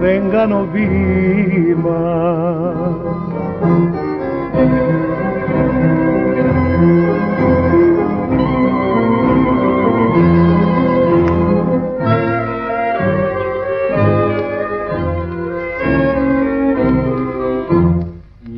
δεν 0.00 0.30
κάνω 0.30 0.66
βήμα 0.72 1.98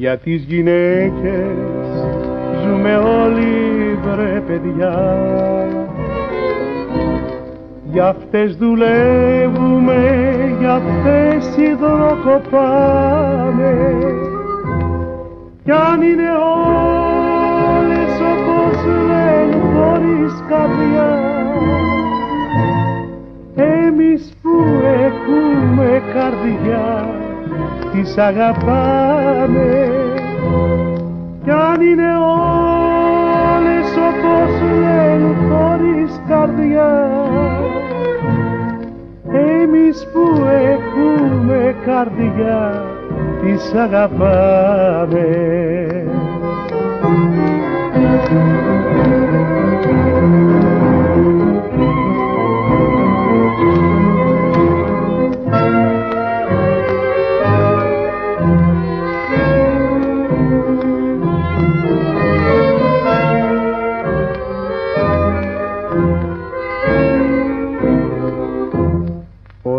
Για 0.01 0.19
τις 0.19 0.43
γυναίκες 0.43 1.57
ζούμε 2.63 2.97
όλοι 2.97 3.99
βρε 4.03 4.43
παιδιά. 4.47 5.19
Για 7.93 8.07
αυτές 8.07 8.57
δουλεύουμε, 8.57 9.99
για 10.59 10.73
αυτές 10.73 11.57
υδροκοπάμε 11.57 12.75
Κι 15.65 15.71
αν 15.71 16.03
είναι 16.03 16.31
όλες 17.79 18.21
όπως 18.33 18.85
λένε 19.07 19.57
χωρίς 19.75 20.45
καρδιά 20.49 21.11
Εμείς 23.55 24.33
που 24.43 24.65
έχουμε 24.83 26.03
καρδιά 26.15 27.20
τις 27.93 28.19
αγαπάμε. 28.19 29.91
Κι 31.45 31.51
αν 31.51 31.81
είναι 31.81 32.13
όλες 32.17 33.97
όπως 33.97 34.61
λένε 34.81 35.35
χωρίς 35.49 36.21
καρδιά 36.29 37.21
εμείς 39.33 40.07
που 40.13 40.45
έχουμε 40.45 41.75
καρδιά 41.85 42.85
τις 43.43 43.75
αγαπάμε 43.75 45.29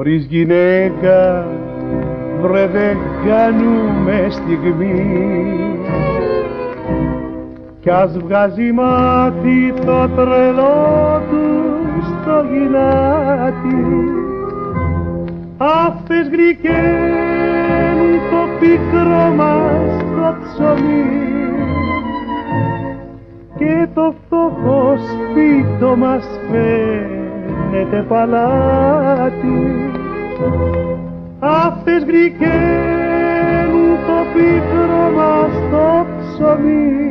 Χωρίς 0.03 0.25
γυναίκα 0.25 1.47
βρε 2.41 2.67
δεν 2.67 2.97
κάνουμε 3.25 4.27
στιγμή. 4.29 5.55
Κι 7.79 7.89
ας 7.89 8.17
βγάζει 8.17 8.71
μάτι 8.71 9.73
το 9.85 10.09
τρελό 10.15 11.21
του 11.29 11.43
στο 12.01 12.45
γυνάτι 12.51 13.83
αυτές 15.57 16.27
γλυκαίνουν 16.31 18.13
το 18.31 18.41
πικρό 18.59 19.33
μας 19.35 20.03
το 20.15 20.35
ψωμί. 20.41 21.05
Και 23.57 23.87
το 23.93 24.13
φτωχό 24.25 24.95
σπίτο 24.97 25.95
μας 25.95 26.23
φαίνεται 26.51 28.05
παλάτι 28.07 29.80
αυτές 31.39 32.03
γλυκαίνουν 32.03 33.97
το 34.07 34.19
πικρό 34.33 35.11
μας 35.15 35.53
το 35.71 36.05
ψωμί. 36.17 37.09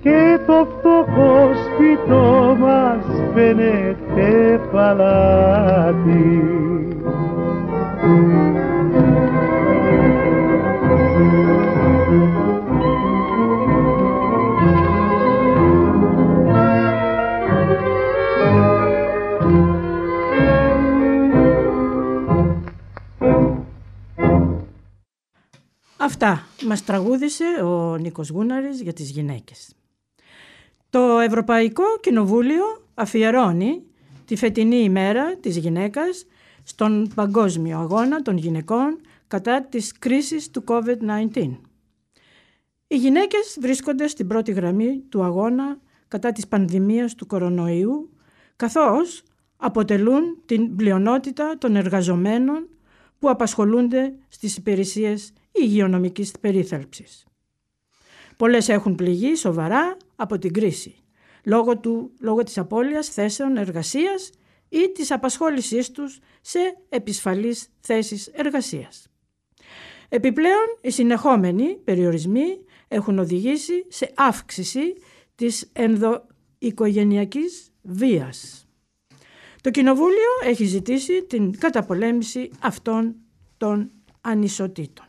Και 0.00 0.38
το 0.46 0.66
φτωχό 0.78 1.50
σπίτο 1.64 2.56
μας 2.60 3.04
φαίνεται 3.34 4.60
παλάτι 4.72 6.42
Αυτά 26.04 26.46
μας 26.66 26.84
τραγούδισε 26.84 27.44
ο 27.44 27.96
Νίκος 27.96 28.28
Γούναρης 28.28 28.80
για 28.80 28.92
τις 28.92 29.10
γυναίκες. 29.10 29.74
Το 30.90 31.18
Ευρωπαϊκό 31.18 31.84
Κοινοβούλιο 32.00 32.64
αφιερώνει 32.94 33.82
τη 34.24 34.36
φετινή 34.36 34.76
ημέρα 34.76 35.36
της 35.36 35.56
γυναίκας 35.56 36.26
στον 36.62 37.12
παγκόσμιο 37.14 37.78
αγώνα 37.78 38.22
των 38.22 38.36
γυναικών 38.36 39.00
κατά 39.28 39.62
της 39.62 39.98
κρίσης 39.98 40.50
του 40.50 40.64
COVID-19. 40.66 41.58
Οι 42.86 42.96
γυναίκες 42.96 43.58
βρίσκονται 43.60 44.08
στην 44.08 44.26
πρώτη 44.26 44.52
γραμμή 44.52 45.02
του 45.08 45.22
αγώνα 45.22 45.78
κατά 46.08 46.32
της 46.32 46.46
πανδημίας 46.46 47.14
του 47.14 47.26
κορονοϊού, 47.26 48.10
καθώς 48.56 49.22
αποτελούν 49.56 50.42
την 50.46 50.76
πλειονότητα 50.76 51.58
των 51.58 51.76
εργαζομένων 51.76 52.68
που 53.18 53.30
απασχολούνται 53.30 54.14
στις 54.28 54.56
υπηρεσίες 54.56 55.32
υγειονομικής 55.54 56.30
περίθαλψης. 56.40 57.26
Πολλές 58.36 58.68
έχουν 58.68 58.94
πληγεί 58.94 59.34
σοβαρά 59.34 59.96
από 60.16 60.38
την 60.38 60.52
κρίση, 60.52 60.94
λόγω, 61.44 61.78
του, 61.78 62.10
λόγω 62.20 62.42
της 62.42 62.58
απώλειας 62.58 63.08
θέσεων 63.08 63.56
εργασίας 63.56 64.30
ή 64.68 64.90
της 64.94 65.10
απασχόλησής 65.10 65.90
τους 65.90 66.18
σε 66.40 66.58
επισφαλείς 66.88 67.68
θέσεις 67.80 68.26
εργασίας. 68.26 69.08
Επιπλέον, 70.08 70.78
οι 70.80 70.90
συνεχόμενοι 70.90 71.76
περιορισμοί 71.76 72.58
έχουν 72.88 73.18
οδηγήσει 73.18 73.84
σε 73.88 74.12
αύξηση 74.14 74.94
της 75.34 75.70
ενδοοικογενειακής 75.72 77.72
βίας. 77.82 78.66
Το 79.60 79.70
Κοινοβούλιο 79.70 80.30
έχει 80.44 80.64
ζητήσει 80.64 81.24
την 81.24 81.58
καταπολέμηση 81.58 82.50
αυτών 82.60 83.14
των 83.56 83.90
ανισοτήτων. 84.20 85.06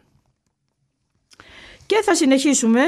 Και 1.85 2.01
θα 2.03 2.15
συνεχίσουμε 2.15 2.81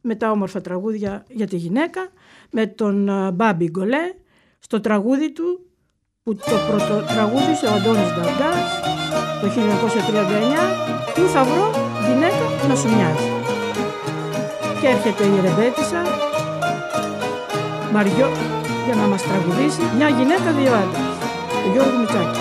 με 0.00 0.14
τα 0.14 0.30
όμορφα 0.30 0.60
τραγούδια 0.60 1.24
για 1.28 1.46
τη 1.46 1.56
γυναίκα, 1.56 2.08
με 2.50 2.66
τον 2.66 3.08
ε, 3.08 3.30
Μπάμπι 3.30 3.70
Γκολέ, 3.70 4.14
στο 4.58 4.80
τραγούδι 4.80 5.32
του 5.32 5.66
που 6.22 6.34
το 6.34 6.56
πρώτο 6.68 7.04
τραγούδισε 7.06 7.66
ο 7.66 7.72
Αντώνης 7.72 8.12
Νταντάς 8.14 8.80
το 9.40 9.46
1939 9.46 9.54
«Πού 11.14 11.22
θα 11.32 11.44
βρω 11.44 11.70
γυναίκα 12.08 12.66
να 12.68 12.74
σου 12.74 12.88
μοιάζει». 12.94 13.28
Και 14.80 14.86
έρχεται 14.86 15.24
η 15.24 15.40
Ρεμπέτησα 15.40 16.02
Μαριό 17.92 18.30
για 18.86 18.94
να 18.94 19.06
μας 19.06 19.22
τραγουδήσει 19.22 19.82
μια 19.96 20.08
γυναίκα 20.08 20.52
δύο 20.58 20.72
άντρες, 20.72 21.14
το 21.62 21.68
Γιώργος 21.72 21.98
Μητσάκης. 21.98 22.40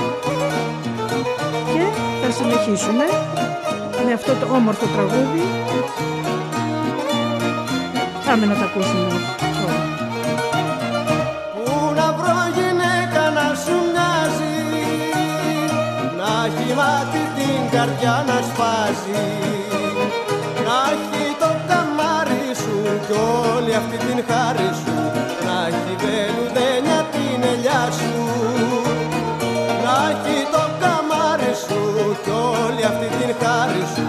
Και 1.74 1.84
θα 2.22 2.32
συνεχίσουμε 2.32 3.06
με 4.08 4.14
αυτό 4.14 4.34
το 4.34 4.54
όμορφο 4.54 4.86
τραγούδι. 4.86 5.44
Πάμε 8.26 8.46
να 8.46 8.54
τα 8.54 8.66
ακούσουμε 8.70 9.08
τώρα. 9.58 9.82
Πού 11.54 11.94
να 12.00 12.08
βρω 12.18 12.38
γυναίκα 12.58 13.24
να 13.38 13.48
σου 13.64 13.76
μοιάζει 13.94 14.58
Να 16.20 16.32
έχει 16.46 16.74
μάτι 16.80 17.22
την 17.38 17.60
καρδιά 17.74 18.16
να 18.30 18.38
σπάζει 18.50 19.26
Να 20.68 20.78
έχει 20.94 21.26
το 21.42 21.50
καμάρι 21.70 22.48
σου 22.62 22.78
κι 23.06 23.16
όλη 23.56 23.74
αυτή 23.82 23.98
την 24.06 24.20
χάρη 24.28 24.70
σου 24.82 24.96
Να 25.48 25.56
έχει 25.70 25.94
βελουδένια 26.02 27.00
την 27.14 27.40
ελιά 27.52 27.84
σου 28.00 28.37
αυτή 32.88 33.06
την 33.06 33.36
χάρη 33.42 33.84
σου 33.96 34.07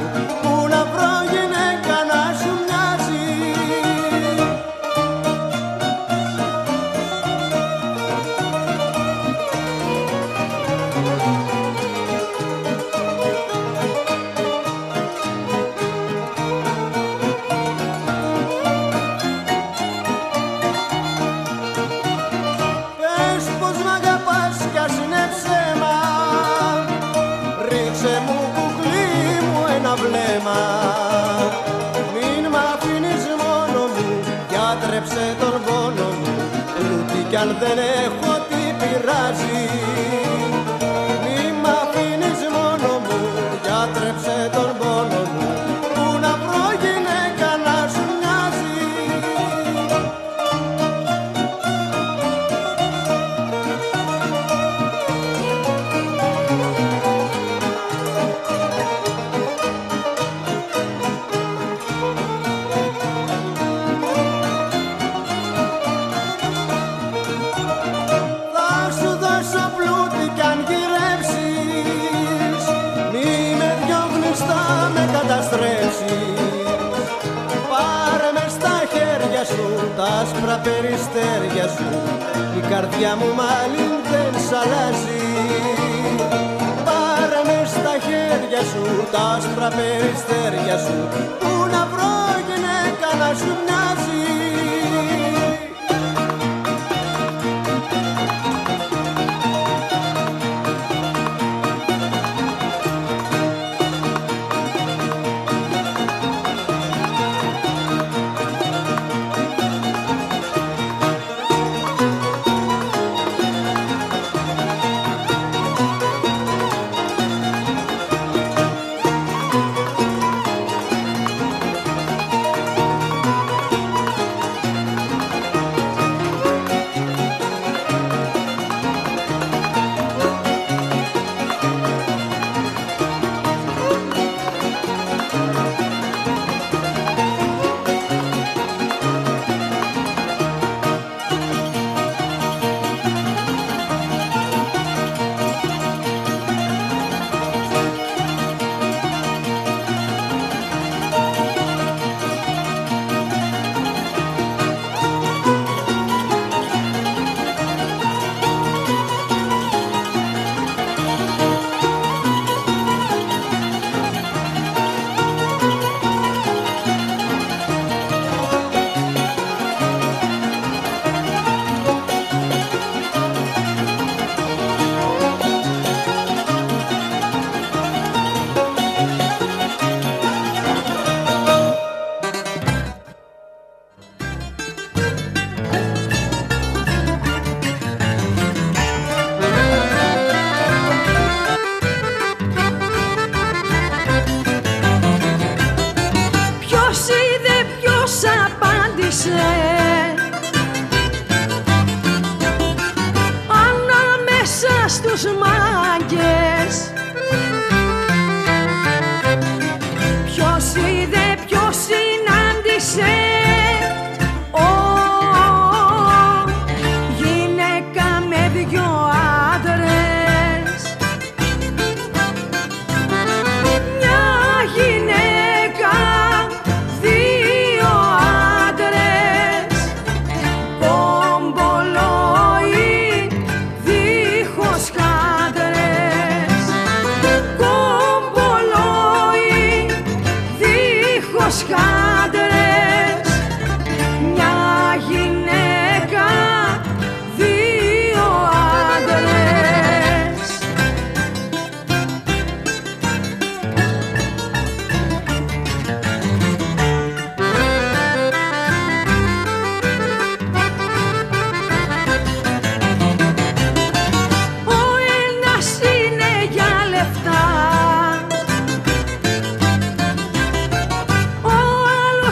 τα 89.70 89.74
άσπρα 89.74 89.76
περιστέρια 89.76 90.78
σου 90.78 91.47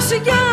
άλλος 0.09 0.23
για 0.23 0.46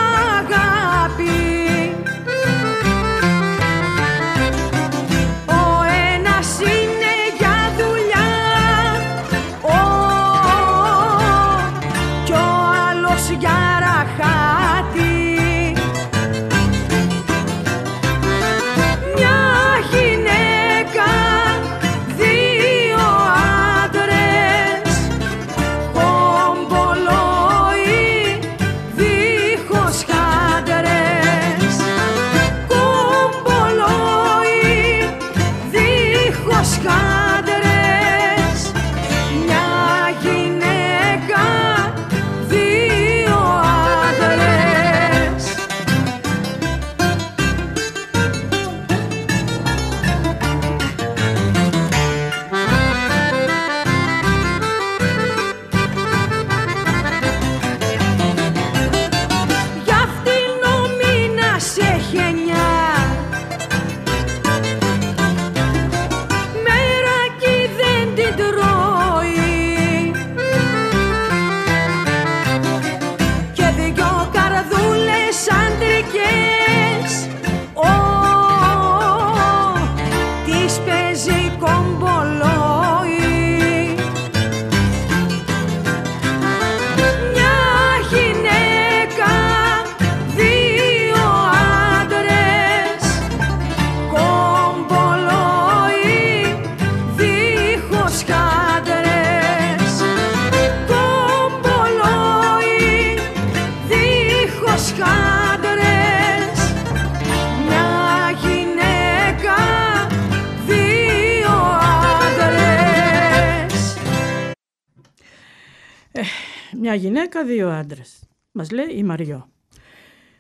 Μια 116.86 116.96
γυναίκα, 116.96 117.44
δύο 117.44 117.70
άντρες. 117.70 118.24
Μας 118.52 118.72
λέει 118.72 118.86
η 118.90 119.04
Μαριό. 119.04 119.50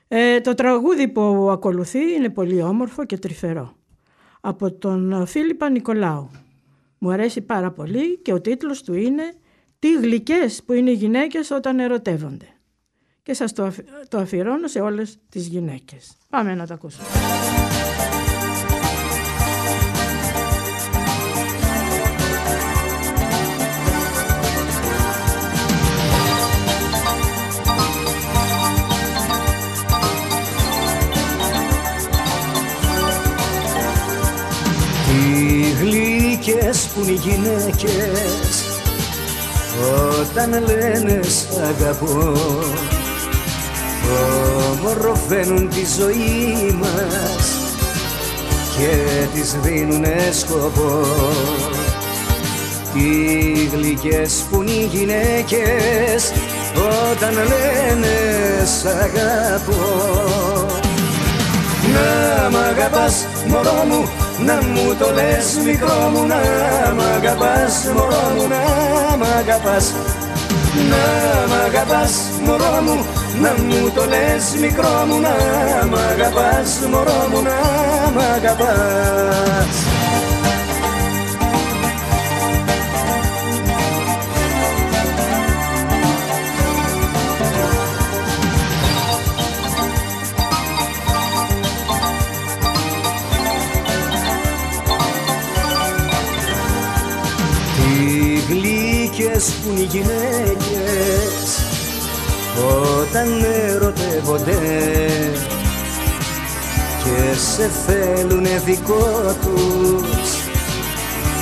Ε, 0.08 0.42
το 0.42 0.54
τραγούδι 0.54 1.08
που 1.08 1.22
ακολουθεί 1.52 2.14
είναι 2.14 2.30
πολύ 2.30 2.62
όμορφο 2.62 3.06
και 3.06 3.18
τρυφερό. 3.18 3.76
Από 4.42 4.72
τον 4.74 5.26
Φίλιππα 5.28 5.70
Νικολάου. 5.70 6.30
Μου 6.98 7.12
αρέσει 7.12 7.42
πάρα 7.42 7.72
πολύ 7.72 8.18
και 8.18 8.34
ο 8.34 8.42
τίτλος 8.42 8.84
του 8.84 8.94
είναι 8.94 9.34
«Τι 9.80 9.94
γλυκές 9.94 10.64
που 10.64 10.74
είναι 10.74 10.90
οι 10.90 10.94
γυναίκες 10.94 11.52
όταν 11.52 11.80
ερωτεύονται». 11.80 12.48
Και 13.22 13.34
σας 13.34 13.54
το, 13.54 13.64
αφι- 13.64 13.88
το 14.08 14.18
αφιερώνω 14.18 14.68
σε 14.68 14.80
όλες 14.80 15.18
τις 15.30 15.48
γυναίκες. 15.48 16.18
Πάμε 16.30 16.56
να 16.56 16.68
το 16.68 16.74
ακούσουμε. 16.74 17.08
Γλυκές 36.94 36.96
που 36.96 37.02
είναι 37.02 37.12
οι 37.12 37.20
γυναίκες. 37.24 38.64
Όταν 40.20 40.50
λένε 40.66 41.20
σ' 41.24 41.58
αγαπώ 41.58 42.32
ομορφαίνουν 44.72 45.70
τη 45.70 45.86
ζωή 45.98 46.78
μας 46.80 47.58
και 48.78 49.26
τις 49.34 49.56
δίνουνε 49.62 50.32
σκοπό. 50.32 51.06
Τι 52.94 53.66
γλυκές 53.66 54.44
που 54.50 54.62
είναι 54.62 54.72
οι 54.72 54.90
γυναίκες 54.92 56.32
όταν 57.12 57.34
λένε 57.34 58.16
σ' 58.80 58.86
αγαπώ. 58.86 59.86
Να 61.94 62.50
μ' 62.50 62.56
αγαπάς 62.56 63.26
μωρό 63.48 63.84
μου 63.88 64.23
να 64.40 64.54
μου 64.54 64.96
το 65.00 65.12
λες 65.14 65.60
μικρό 65.66 66.10
μου 66.14 66.26
να 66.26 66.42
μ' 66.96 67.02
αγαπάς 67.16 67.88
μωρό 67.96 68.34
μου 68.36 68.48
να 68.48 68.62
μ' 69.18 69.24
αγαπάς. 69.40 69.94
Να 70.90 71.04
μ' 71.50 71.60
αγαπάς 71.66 72.12
μωρό 72.46 72.82
μου 72.86 73.06
να 73.42 73.54
μου 73.64 73.92
το 73.96 74.06
λες 74.06 74.56
μικρό 74.60 75.06
μου 75.08 75.20
να 75.20 75.36
μ' 75.90 75.96
αγαπάς 76.12 76.80
μωρό 76.92 77.28
μου 77.32 77.42
να 77.42 77.58
μ' 78.12 78.20
αγαπάς 78.36 79.93
γλυκές 99.44 99.52
που 99.52 99.70
είναι 99.70 99.80
οι 99.80 99.88
γυναίκες 99.92 101.44
όταν 103.10 103.28
ερωτεύονται 103.68 104.60
και 107.04 107.18
σε 107.40 107.70
θέλουνε 107.86 108.62
δικό 108.66 109.36
τους 109.42 110.32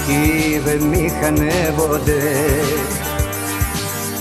Κι 0.05 0.59
δεν 0.65 0.81
μηχανεύονται. 0.81 2.21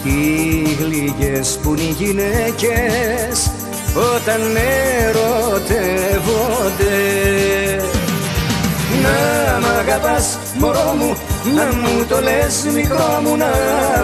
Οι 0.04 0.76
γλυκές 0.80 1.58
που 1.62 1.74
είναι 1.74 1.82
οι 1.82 1.94
γυναίκες 1.98 3.50
όταν 4.16 4.40
ερωτεύονται. 5.06 5.88
Να 9.02 9.18
μ' 9.60 9.64
αγαπάς 9.78 10.38
μωρό 10.58 10.94
μου, 10.98 11.16
να 11.44 11.64
μου 11.64 12.04
το 12.08 12.20
λες 12.20 12.66
μικρό 12.74 13.20
μου 13.22 13.36
Να 13.36 13.50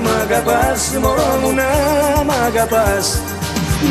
μ' 0.01 0.21
αγαπάς 0.23 0.91
μωρό 1.01 1.39
μου, 1.43 1.55
να 1.55 1.71
μ' 2.25 2.31
αγαπάς. 2.47 3.21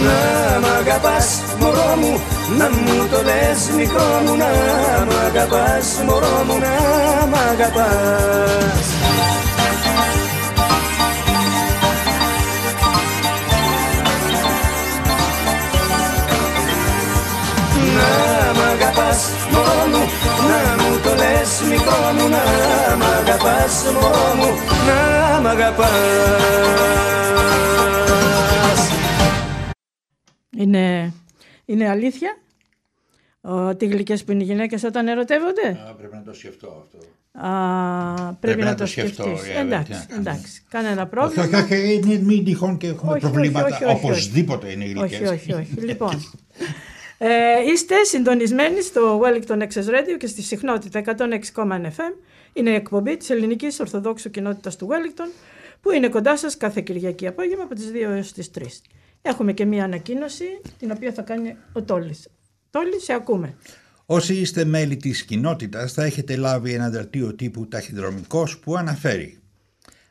Να 0.03 0.59
μ' 0.59 0.71
αγαπάς 0.79 1.41
μωρό 1.59 1.95
μου, 1.99 2.21
να 2.57 2.69
μου 2.69 3.07
το 3.11 3.21
λες 3.23 3.69
μικρό 3.77 4.21
μου 4.25 4.35
Να 4.35 4.51
μ' 5.05 5.25
αγαπάς 5.25 5.87
μωρό 6.05 6.43
μου, 6.47 6.57
να 6.59 7.25
μ' 7.25 7.35
αγαπάς. 7.51 8.85
Να 17.95 18.53
μ' 18.53 18.63
αγαπάς 18.73 19.29
μωρό 19.51 19.87
μου 19.91 20.14
Να 20.49 20.83
μου 20.83 20.99
το 21.03 21.13
λες 21.15 21.61
μικρό 21.69 21.99
μου 22.17 22.29
Να 22.29 22.43
μ' 22.95 23.01
αγαπάς 23.03 23.83
μωρό 23.93 24.33
μου 24.37 24.49
Να 24.87 25.39
μ' 25.41 25.47
αγαπάς 25.47 25.89
Είναι, 30.57 31.13
είναι 31.65 31.89
αλήθεια 31.89 32.37
ότι 33.41 33.85
οι 33.85 33.87
γλυκές 33.87 34.23
που 34.23 34.31
είναι 34.31 34.43
οι 34.43 34.45
γυναίκες 34.45 34.83
όταν 34.83 35.07
ερωτεύονται; 35.07 35.67
Α, 35.89 35.93
πρέπει 35.93 36.15
να 36.15 36.23
το 36.23 36.33
σκεφτώ 36.33 36.67
αυτό. 36.85 36.97
Α, 37.47 38.33
πρέπει, 38.33 38.61
να, 38.61 38.75
το 38.75 38.85
σκεφτείς. 38.85 39.47
ε, 39.55 39.59
εντάξει, 39.59 39.91
τι 39.91 39.97
να 39.97 40.05
κάνω. 40.07 40.19
εντάξει. 40.19 40.63
Κανένα 40.69 41.01
Όχι, 41.01 41.09
πρόβλημα. 41.09 41.43
όχι, 41.57 41.73
όχι, 41.73 41.93
είναι 41.93 42.19
μην 42.23 42.43
τυχόν 42.45 42.77
και 42.77 42.87
έχουμε 42.87 43.11
Όχι, 43.11 43.23
όχι, 43.25 43.33
προβλήματα. 43.33 43.65
όχι, 43.65 43.83
όχι, 43.83 43.93
όχι. 43.95 44.05
Οπωσδήποτε 44.05 44.71
είναι 44.71 44.85
γλυκές. 44.85 45.19
Όχι, 45.19 45.33
όχι, 45.33 45.53
όχι. 45.53 45.71
λοιπόν, 45.85 46.09
ε, 47.17 47.27
είστε 47.71 48.03
συντονισμένοι 48.03 48.81
στο 48.81 49.21
Wellington 49.23 49.57
Access 49.57 49.85
Radio 49.85 50.17
και 50.19 50.27
στη 50.27 50.41
συχνότητα 50.41 51.01
106,1 51.05 51.81
FM. 51.81 52.13
Είναι 52.53 52.69
η 52.69 52.73
εκπομπή 52.73 53.17
της 53.17 53.29
ελληνικής 53.29 53.79
ορθοδόξου 53.79 54.29
κοινότητας 54.29 54.75
του 54.75 54.87
Wellington 54.91 55.29
που 55.81 55.91
είναι 55.91 56.09
κοντά 56.09 56.37
σας 56.37 56.57
κάθε 56.57 56.81
Κυριακή 56.81 57.27
απόγευμα 57.27 57.63
από 57.63 57.75
τις 57.75 57.91
2 57.91 57.95
έως 57.95 58.31
τις 58.31 58.49
3. 58.59 58.63
Έχουμε 59.21 59.53
και 59.53 59.65
μία 59.65 59.83
ανακοίνωση 59.83 60.45
την 60.79 60.91
οποία 60.91 61.11
θα 61.11 61.21
κάνει 61.21 61.55
ο 61.73 61.83
Τόλης. 61.83 62.27
Τόλη, 62.69 62.99
σε 62.99 63.13
ακούμε. 63.13 63.55
Όσοι 64.05 64.33
είστε 64.33 64.65
μέλη 64.65 64.97
της 64.97 65.23
κοινότητας 65.23 65.93
θα 65.93 66.03
έχετε 66.03 66.35
λάβει 66.35 66.73
ένα 66.73 66.89
δελτίο 66.89 67.35
τύπου 67.35 67.67
ταχυδρομικός 67.67 68.59
που 68.59 68.75
αναφέρει 68.75 69.39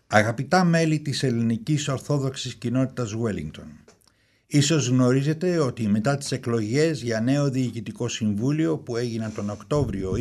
Αγαπητά 0.06 0.64
μέλη 0.64 1.00
της 1.00 1.22
ελληνικής 1.22 1.88
ορθόδοξης 1.88 2.54
κοινότητας 2.54 3.14
Wellington 3.14 3.83
Ίσως 4.46 4.88
γνωρίζετε 4.88 5.58
ότι 5.58 5.88
μετά 5.88 6.16
τις 6.16 6.32
εκλογές 6.32 7.02
για 7.02 7.20
νέο 7.20 7.50
διοικητικό 7.50 8.08
συμβούλιο 8.08 8.78
που 8.78 8.96
έγιναν 8.96 9.34
τον 9.34 9.50
Οκτώβριο 9.50 10.12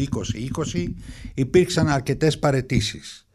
2020 0.74 0.86
υπήρξαν 1.34 1.88
αρκετές 1.88 2.40
παρετήσεις. 2.40 3.28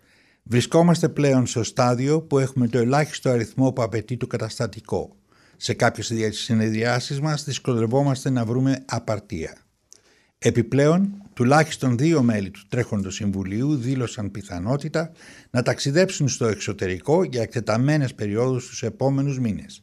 Βρισκόμαστε 0.43 1.09
πλέον 1.09 1.47
στο 1.47 1.63
στάδιο 1.63 2.21
που 2.23 2.39
έχουμε 2.39 2.69
το 2.69 2.79
ελάχιστο 2.79 3.31
αριθμό 3.31 3.73
που 3.73 3.83
απαιτεί 3.83 4.17
το 4.17 4.27
καταστατικό. 4.27 5.17
Σε 5.57 5.75
κάποιες 5.75 6.13
συνεδριάσεις 6.31 7.21
μας 7.21 7.45
δυσκολευόμαστε 7.45 8.31
να 8.31 8.45
βρούμε 8.45 8.85
απαρτία. 8.87 9.57
Επιπλέον, 10.39 11.23
τουλάχιστον 11.35 11.99
δύο 11.99 12.23
μέλη 12.23 12.51
του 12.51 12.61
τρέχοντος 12.69 13.15
συμβουλίου 13.15 13.77
δήλωσαν 13.77 14.31
πιθανότητα 14.31 15.13
να 15.51 15.63
ταξιδέψουν 15.63 16.29
στο 16.29 16.47
εξωτερικό 16.47 17.25
για 17.25 17.43
εκτεταμένες 17.43 18.15
περιόδους 18.15 18.67
τους 18.69 18.83
επόμενους 18.83 19.39
μήνες. 19.39 19.83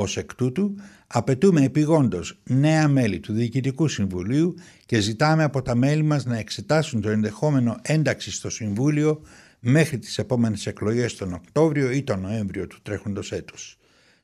Ως 0.00 0.16
εκ 0.16 0.34
τούτου, 0.34 0.74
απαιτούμε 1.06 1.64
επιγόντως 1.64 2.40
νέα 2.44 2.88
μέλη 2.88 3.20
του 3.20 3.32
Διοικητικού 3.32 3.88
Συμβουλίου 3.88 4.54
και 4.86 5.00
ζητάμε 5.00 5.44
από 5.44 5.62
τα 5.62 5.74
μέλη 5.74 6.02
μας 6.02 6.24
να 6.24 6.36
εξετάσουν 6.38 7.00
το 7.00 7.10
ενδεχόμενο 7.10 7.76
ένταξη 7.82 8.30
στο 8.30 8.50
Συμβούλιο 8.50 9.22
μέχρι 9.60 9.98
τις 9.98 10.18
επόμενες 10.18 10.66
εκλογές 10.66 11.16
τον 11.16 11.32
Οκτώβριο 11.32 11.90
ή 11.90 12.02
τον 12.02 12.20
Νοέμβριο 12.20 12.66
του 12.66 12.78
τρέχοντος 12.82 13.32
έτους. 13.32 13.78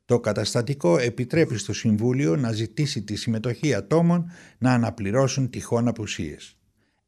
Το 0.05 0.21
καταστατικό 0.21 0.99
επιτρέπει 0.99 1.59
στο 1.59 1.73
Συμβούλιο 1.73 2.37
να 2.37 2.53
ζητήσει 2.53 3.03
τη 3.03 3.17
συμμετοχή 3.17 3.75
ατόμων 3.75 4.31
να 4.59 4.73
αναπληρώσουν 4.73 5.51
τυχόν 5.51 5.89
απουσίες. 5.89 6.57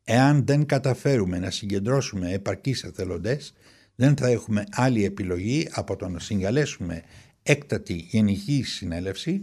Εάν 0.05 0.47
δεν 0.47 0.67
καταφέρουμε 0.67 1.39
να 1.39 1.51
συγκεντρώσουμε 1.51 2.33
επαρκείς 2.33 2.85
εθελοντές, 2.85 3.53
δεν 3.95 4.17
θα 4.17 4.29
έχουμε 4.29 4.65
άλλη 4.71 5.05
επιλογή 5.05 5.69
από 5.71 5.97
το 5.97 6.09
να 6.09 6.19
συγκαλέσουμε 6.19 7.03
έκτατη 7.47 7.95
γενική 7.95 8.63
συνέλευση, 8.63 9.43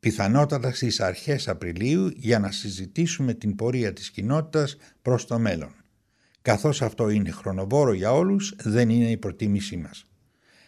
πιθανότατα 0.00 0.74
στις 0.74 1.00
αρχές 1.00 1.48
Απριλίου 1.48 2.10
για 2.16 2.38
να 2.38 2.50
συζητήσουμε 2.50 3.34
την 3.34 3.56
πορεία 3.56 3.92
της 3.92 4.10
κοινότητας 4.10 4.76
προς 5.02 5.26
το 5.26 5.38
μέλλον. 5.38 5.74
Καθώς 6.42 6.82
αυτό 6.82 7.08
είναι 7.08 7.30
χρονοβόρο 7.30 7.92
για 7.92 8.12
όλους, 8.12 8.54
δεν 8.62 8.88
είναι 8.88 9.10
η 9.10 9.16
προτίμησή 9.16 9.76
μας. 9.76 10.06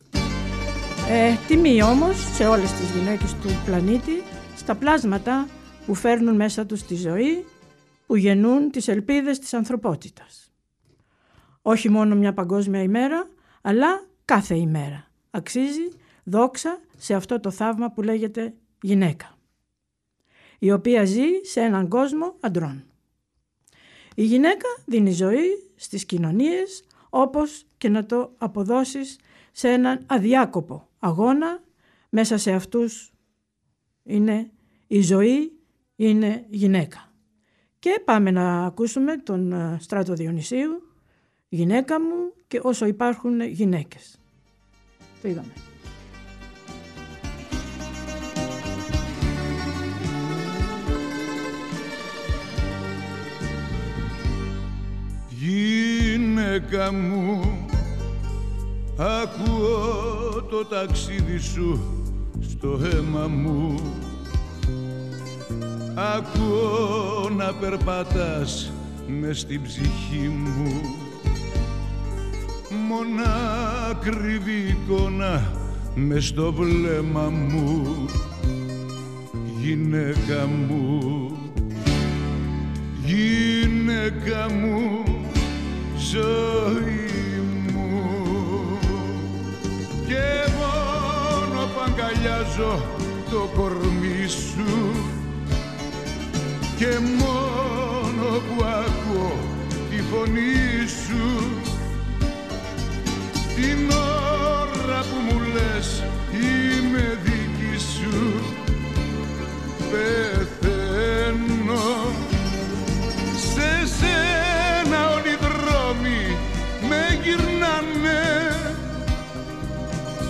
Ε, 1.09 1.35
τιμή 1.47 1.83
όμως 1.83 2.35
σε 2.35 2.45
όλες 2.45 2.71
τις 2.71 2.91
γυναίκες 2.91 3.33
του 3.33 3.49
πλανήτη 3.65 4.23
στα 4.55 4.75
πλάσματα 4.75 5.47
που 5.85 5.93
φέρνουν 5.93 6.35
μέσα 6.35 6.65
τους 6.65 6.83
τη 6.83 6.95
ζωή, 6.95 7.45
που 8.05 8.15
γεννούν 8.15 8.71
τις 8.71 8.87
ελπίδες 8.87 9.39
της 9.39 9.53
ανθρωπότητας. 9.53 10.51
Όχι 11.61 11.89
μόνο 11.89 12.15
μια 12.15 12.33
παγκόσμια 12.33 12.81
ημέρα, 12.81 13.29
αλλά 13.61 14.05
κάθε 14.25 14.55
ημέρα. 14.55 15.07
Αξίζει 15.31 15.89
δόξα 16.23 16.79
σε 16.97 17.13
αυτό 17.13 17.39
το 17.39 17.51
θαύμα 17.51 17.91
που 17.91 18.01
λέγεται 18.01 18.53
γυναίκα, 18.81 19.37
η 20.59 20.71
οποία 20.71 21.05
ζει 21.05 21.27
σε 21.43 21.61
έναν 21.61 21.87
κόσμο 21.87 22.35
αντρών. 22.39 22.83
Η 24.15 24.23
γυναίκα 24.23 24.67
δίνει 24.85 25.11
ζωή 25.11 25.71
στις 25.75 26.05
κοινωνίες 26.05 26.83
όπως 27.09 27.65
και 27.77 27.89
να 27.89 28.05
το 28.05 28.31
αποδώσεις 28.37 29.19
σε 29.51 29.69
έναν 29.69 30.03
αδιάκοπο 30.05 30.87
αγώνα. 31.05 31.63
Μέσα 32.09 32.37
σε 32.37 32.51
αυτούς 32.51 33.13
είναι 34.03 34.51
η 34.87 35.01
ζωή, 35.01 35.51
είναι 35.95 36.45
γυναίκα. 36.49 37.13
Και 37.79 38.01
πάμε 38.05 38.31
να 38.31 38.65
ακούσουμε 38.65 39.17
τον 39.17 39.51
ε, 39.51 39.77
Στράτο 39.79 40.13
Διονυσίου, 40.13 40.81
γυναίκα 41.49 42.01
μου 42.01 42.33
και 42.47 42.59
όσο 42.63 42.85
υπάρχουν 42.85 43.41
γυναίκες. 43.41 44.19
Το 45.21 45.27
είδαμε. 45.27 45.53
Γυναίκα 55.29 56.93
μου 56.93 57.65
Ακούω 58.97 60.41
το 60.49 60.65
ταξίδι 60.65 61.37
σου 61.37 61.79
στο 62.49 62.79
αίμα 62.83 63.27
μου. 63.27 63.75
Ακούω 65.95 67.29
να 67.29 67.53
περπατάς 67.53 68.71
με 69.07 69.33
στην 69.33 69.61
ψυχή 69.63 70.27
μου. 70.27 70.81
Μονάκριβη 72.87 74.67
εικόνα 74.67 75.51
μες 75.95 76.25
στο 76.25 76.53
βλέμμα 76.53 77.29
μου. 77.29 78.05
Γυναίκα 79.61 80.45
μου 80.67 81.31
Γυναίκα 83.05 84.49
μου 84.51 85.03
ζωή 86.11 87.14
και 90.15 90.51
μόνο 90.59 91.65
που 91.65 91.79
αγκαλιάζω 91.85 92.85
το 93.29 93.49
κορμί 93.55 94.27
σου. 94.27 94.95
Και 96.77 96.99
μόνο 97.19 98.27
που 98.29 98.63
ακούω 98.63 99.35
τη 99.89 100.01
φωνή 100.01 100.87
σου. 101.03 101.49
Την 103.55 103.91
ώρα 103.91 104.99
που 105.01 105.17
μου 105.25 105.41
λες 105.53 106.03
είμαι 106.33 107.19
δική 107.23 107.79
σου 107.79 108.35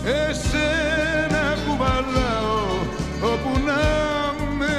εσένα 0.06 1.56
κουβαλάω 1.68 2.78
όπου 3.22 3.60
να 3.66 3.84
με 4.58 4.78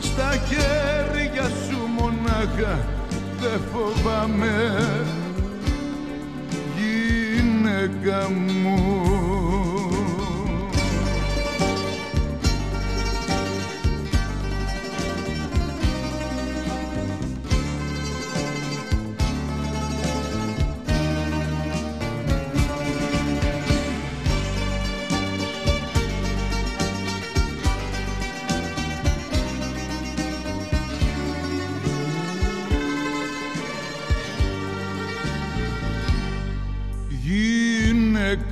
στα 0.00 0.30
χέρια 0.48 1.42
σου 1.44 1.78
μονάχα 1.98 2.78
δεν 3.40 3.60
φοβάμαι. 3.72 4.76
Γυναίκα 6.76 8.30
μου 8.30 8.95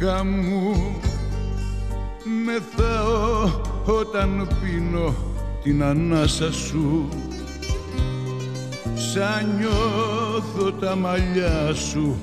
γυναίκα 0.05 0.25
μου 0.25 0.97
μεθάω 2.45 3.51
όταν 3.85 4.49
πίνω 4.63 5.15
την 5.63 5.83
ανάσα 5.83 6.53
σου 6.53 7.09
σαν 8.95 9.57
νιώθω 9.59 10.73
τα 10.73 10.97
μαλλιά 10.97 11.75
σου 11.75 12.17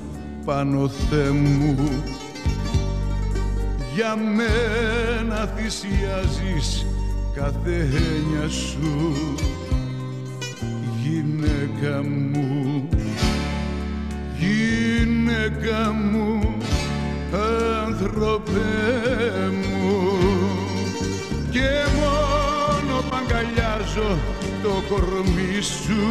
πάνω 0.44 0.88
Θεέ 0.88 1.30
μου. 1.30 1.76
Για 3.94 4.16
μένα 4.16 5.46
θυσιάζεις 5.56 6.86
κάθε 7.34 7.76
έννοια 7.80 8.48
σου 8.48 9.12
γυναίκα 11.02 12.02
μου 12.02 12.88
γυναίκα 14.38 15.92
μου 15.92 16.41
άνθρωπε 18.02 18.66
μου 19.50 20.18
και 21.50 21.70
μόνο 21.94 23.00
που 23.00 23.16
αγκαλιάζω 23.16 24.18
το 24.62 24.82
κορμί 24.88 25.60
σου 25.60 26.02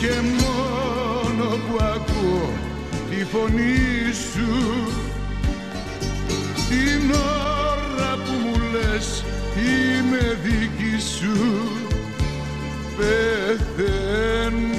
και 0.00 0.12
μόνο 0.40 1.50
που 1.50 1.76
ακούω 1.94 2.52
τη 3.10 3.24
φωνή 3.24 4.12
σου 4.32 4.50
την 6.68 7.10
ώρα 7.10 8.14
που 8.24 8.32
μου 8.44 8.56
λες 8.72 9.24
είμαι 9.56 10.38
δική 10.42 11.00
σου 11.00 11.36
πεθαίνω 12.96 14.75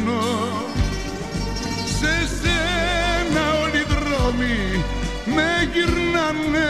γυρνάνε. 5.78 6.70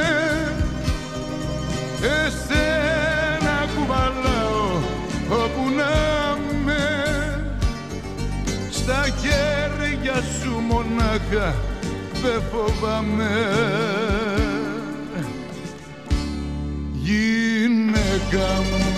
Εσένα 2.01 3.65
κουβαλάω 3.75 4.75
όπου 5.29 5.69
να 5.77 6.37
με 6.65 6.85
στα 8.71 9.05
χέρια 9.21 10.23
σου 10.41 10.51
μονάχα 10.67 11.55
δεν 12.21 12.41
φοβάμαι. 12.51 13.47
Γυναίκα 16.93 18.47
μου 18.69 18.96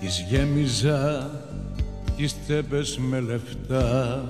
Τις 0.00 0.24
γέμιζα 0.28 1.30
τις 2.16 2.34
τσέπες 2.44 2.98
με 2.98 3.20
λεφτά. 3.20 4.24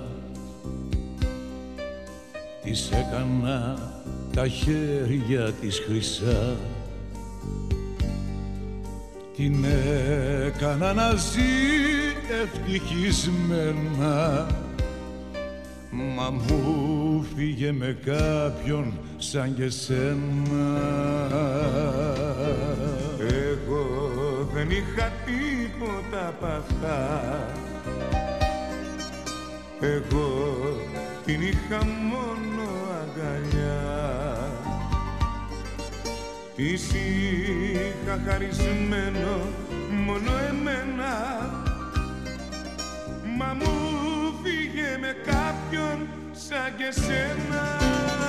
Τις 2.63 2.91
έκανα 2.91 3.79
τα 4.35 4.49
χέρια 4.49 5.53
της 5.61 5.83
χρυσά. 5.87 6.57
Την 9.37 9.65
έκανα 10.47 10.93
να 10.93 11.15
ζει 11.15 11.41
ευτυχισμένα. 12.43 14.47
Μα 15.91 16.31
μου 16.31 17.27
φύγε 17.37 17.73
με 17.73 17.99
κάποιον 18.05 18.93
σαν 19.19 19.55
και 19.55 19.71
σένα. 19.71 20.79
Εγώ 23.19 23.89
δεν 24.53 24.71
είχα 24.71 25.13
τίποτα 25.25 25.40
τα 26.11 26.35
παχά 26.41 27.49
εγώ 29.81 30.31
την 31.25 31.41
είχα 31.41 31.85
μόνο 31.85 32.69
αγκαλιά. 33.01 33.79
Της 36.57 36.93
είχα 36.93 38.21
χαρισμένο 38.27 39.49
μόνο 39.91 40.31
εμένα. 40.49 41.15
Μα 43.39 43.55
μου 43.55 43.73
φύγε 44.43 44.99
με 45.01 45.17
κάποιον 45.25 46.09
σαν 46.33 46.77
και 46.77 47.01
σένα. 47.01 48.20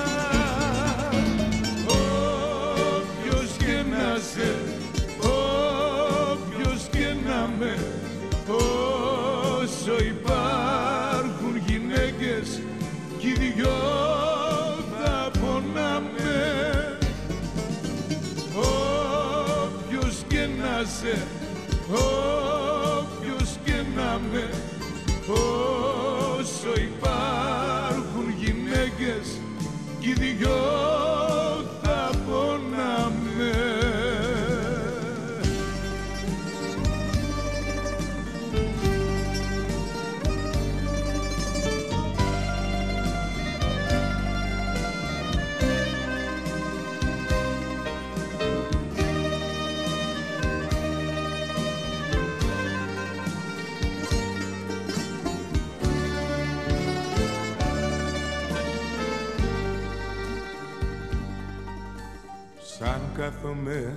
Σαν 62.84 63.00
κάθομαι 63.16 63.96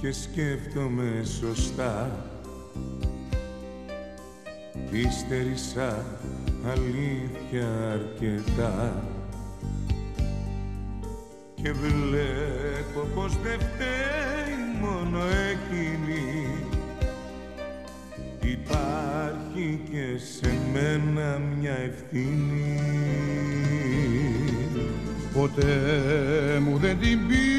και 0.00 0.12
σκέφτομαι 0.12 1.24
σωστά. 1.40 2.24
Ύστερησα 4.90 6.04
αλήθεια 6.66 7.68
αρκετά. 7.92 9.04
Και 11.54 11.72
βλέπω 11.72 13.00
πως 13.14 13.32
δεν 13.42 13.58
φταίει 13.58 14.80
μόνο 14.80 15.18
εκείνη 15.50 16.46
Υπάρχει 18.40 19.80
και 19.90 20.18
σε 20.18 20.58
μένα 20.72 21.40
μια 21.58 21.76
ευθύνη. 21.78 22.80
Ποτέ 25.32 26.60
μου 26.64 26.78
δεν 26.78 26.98
την 26.98 27.28
πήρα 27.28 27.55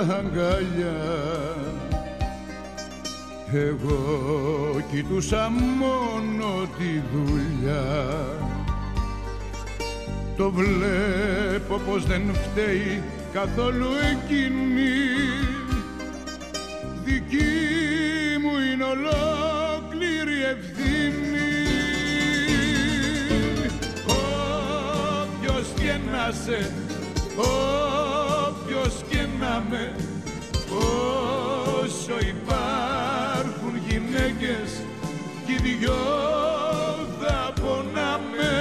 αγκαλιά. 0.00 1.22
Εγώ 3.52 4.00
κοιτούσα 4.90 5.50
μόνο 5.78 6.68
τη 6.78 7.02
δουλειά. 7.14 8.14
Το 10.36 10.50
βλέπω 10.50 11.80
πως 11.90 12.06
δεν 12.06 12.22
φταίει 12.34 13.02
καθόλου 13.32 13.86
εκείνη. 14.12 14.90
Δική 17.04 17.42
μου 18.42 18.72
είναι 18.72 18.84
ολόκληρη 18.84 20.42
ευθύνη. 20.42 21.50
Όποιος 24.06 25.66
και 25.76 25.92
να 26.12 26.32
σε, 26.44 26.70
όποιος 27.36 27.91
και 29.42 29.48
να 29.48 29.64
με 29.70 29.94
Όσο 31.82 32.18
υπάρχουν 32.28 33.76
γυναίκες 33.88 34.70
κι 35.46 35.52
οι 35.52 35.56
δυο 35.56 35.94
θα 37.20 37.52
πονάμε. 37.60 38.52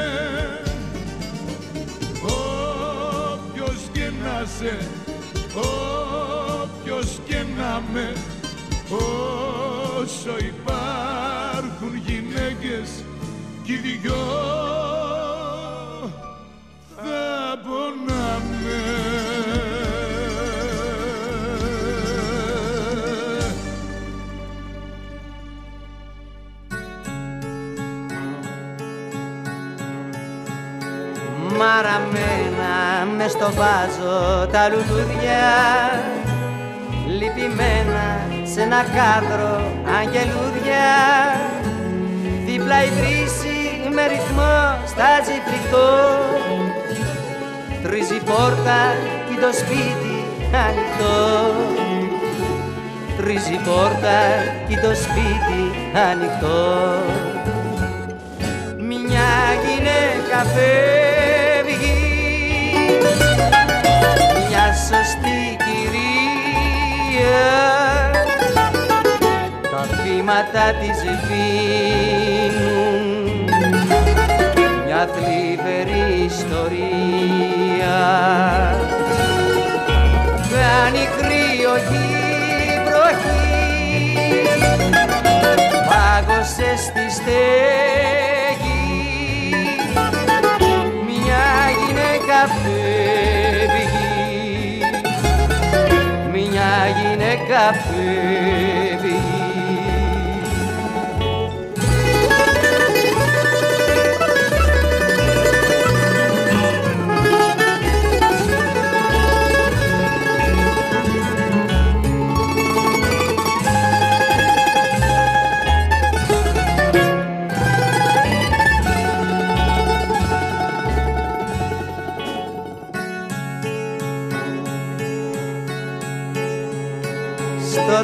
Όποιος 2.24 3.78
και 3.92 4.12
να 4.24 4.46
σε, 4.58 4.90
όποιος 5.56 7.20
και 7.28 7.44
να 7.58 7.84
με 7.94 8.14
Όσο 8.90 10.38
υπάρχουν 10.38 11.96
γυναίκες 12.06 13.04
κι 13.64 13.74
οι 13.74 13.98
δυο 14.02 15.11
Μαραμένα 31.62 32.74
με 33.18 33.28
στο 33.28 33.52
βάζο 33.60 34.48
τα 34.52 34.70
λουλούδια. 34.70 35.46
Λυπημένα 37.08 38.08
σε 38.44 38.62
ένα 38.62 38.82
κάδρο 38.98 39.62
αγγελούδια. 40.00 40.90
Δίπλα 42.46 42.84
η 42.84 42.90
βρύση 42.90 43.60
με 43.94 44.08
ρυθμό 44.08 44.58
στάζει 44.86 45.42
φρικτό 45.46 45.90
Τρίζει 47.84 48.20
πόρτα 48.26 48.80
και 49.28 49.42
το 49.42 49.52
σπίτι 49.54 50.18
ανοιχτό. 50.66 51.20
Τρίζει 53.18 53.60
πόρτα 53.66 54.20
και 54.68 54.76
το 54.76 54.96
σπίτι 55.04 55.62
ανοιχτό. 56.10 56.70
Μια 58.78 59.32
γυναίκα 59.64 60.50
φεύγει 60.54 61.11
κυρία 67.22 68.12
Τα 69.72 69.82
βήματα 70.04 70.74
της 70.80 71.00
βίνουν 71.28 72.50
Μια 74.86 75.10
θλιβερή 75.14 76.24
ιστορία. 76.24 78.00
Κάνει 80.52 81.04
κρύο 81.18 81.76
η 81.76 82.10
βροχή. 82.86 83.60
Πάγωσες 85.90 86.80
στη 86.80 87.06
στέγη. 87.12 88.86
Μια 91.06 91.46
γυναίκα 91.86 92.40
φεύγει 92.64 93.41
γυναίκα 97.32 97.74
φεύγει 97.74 98.91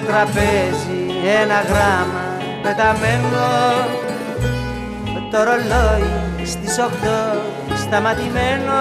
τραπέζι 0.08 1.02
ένα 1.42 1.60
γράμμα 1.70 2.26
πεταμένο. 2.64 3.48
Το 5.32 5.38
ρολόι 5.48 6.46
στις 6.46 6.78
οχτώ 6.86 7.24
σταματημένο. 7.84 8.80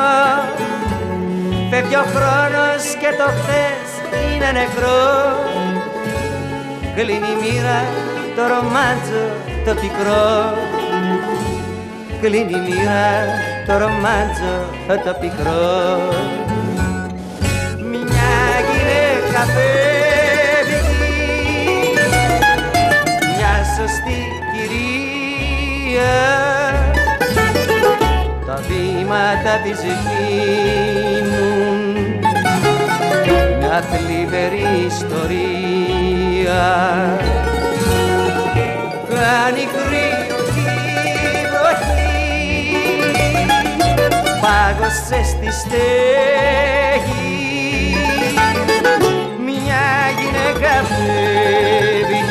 Φεύγει 1.71 1.97
ο 1.97 2.07
χρόνος 2.15 2.83
και 3.01 3.11
το 3.21 3.29
χθες 3.39 3.89
είναι 4.25 4.51
νεκρό. 4.59 5.05
Κλείνει 6.97 7.31
η 7.35 7.39
μοίρα 7.43 7.81
το 8.37 8.43
ρομάτζο 8.53 9.27
το 9.65 9.73
πικρό. 9.81 10.29
Κλείνει 12.21 12.53
η 12.59 12.63
μοίρα 12.67 13.07
το 13.67 13.79
ρομάτζο 13.79 14.57
το 15.05 15.13
πικρό. 15.21 15.65
Μια 17.91 18.35
γυναίκα 18.69 19.41
φεύγει 19.55 19.96
σωστή 23.77 24.21
κυρία. 24.53 26.15
Τα 28.47 28.61
βήματα 28.69 29.37
στρώματα 29.37 29.61
της 29.63 29.81
γίνουν 29.83 31.47
μια 33.59 33.83
θλιβερή 33.91 34.69
ιστορία. 34.87 36.65
Κάνει 39.09 39.65
κρύο 39.75 40.39
η 40.55 41.47
βροχή 41.53 42.17
πάγωσε 44.41 45.21
στη 45.25 45.51
στέγη. 45.61 45.97
Μια 49.45 49.87
γυναίκα 50.19 50.73
φεύγει 50.89 52.26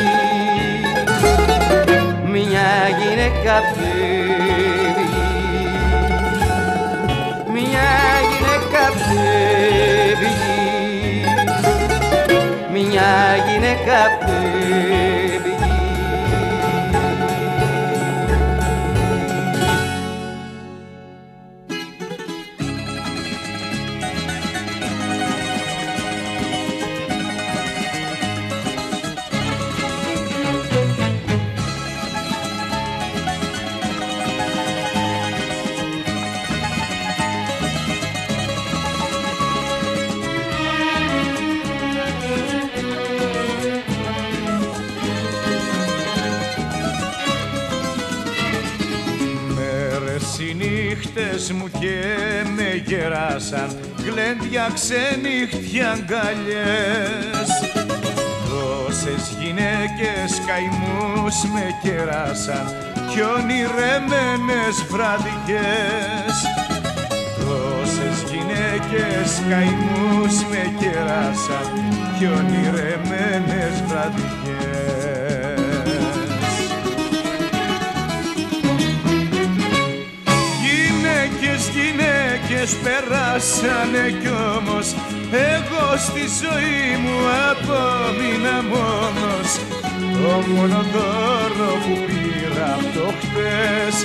γυναίκα 3.26 3.60
φεύγει 3.74 5.24
μια 7.52 7.90
γυναίκα 8.30 8.84
φεύγει 9.06 10.36
μια 12.72 13.12
γυναίκα 13.48 13.98
φεύγει 14.18 14.55
γεράσαν 53.46 53.76
γλέντια 54.04 54.70
ξενύχτια 54.74 55.90
αγκαλιές. 55.90 57.48
Τόσες 58.48 59.36
γυναίκες 59.40 60.30
καημούς 60.46 61.36
με 61.54 61.66
κεράσαν 61.82 62.66
κι 63.10 63.20
ονειρεμένες 63.20 64.76
βραδιές. 64.90 66.34
Τόσες 67.40 68.16
γυναίκες 68.30 69.42
καημούς 69.48 70.34
με 70.50 70.62
κεράσαν 70.80 71.66
κι 72.18 72.26
ονειρεμένες 72.26 73.82
βραδιές 73.86 75.25
γυναίκες 82.56 82.76
περάσανε 82.82 84.10
κι 84.20 84.28
όμως 84.56 84.94
εγώ 85.30 85.96
στη 85.96 86.24
ζωή 86.42 86.96
μου 87.02 87.16
απόμεινα 87.50 88.62
μόνος. 88.70 89.50
Το 90.12 90.52
μόνο 90.52 90.84
δώρο 90.92 91.72
που 91.82 91.94
πήρα 92.06 92.74
από 92.74 92.98
το 92.98 93.12
χτες 93.20 93.96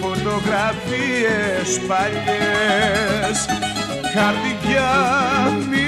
φωτογραφίες 0.00 1.80
παλιές. 1.88 3.38
Καρδιά 4.14 4.92
μην 5.70 5.85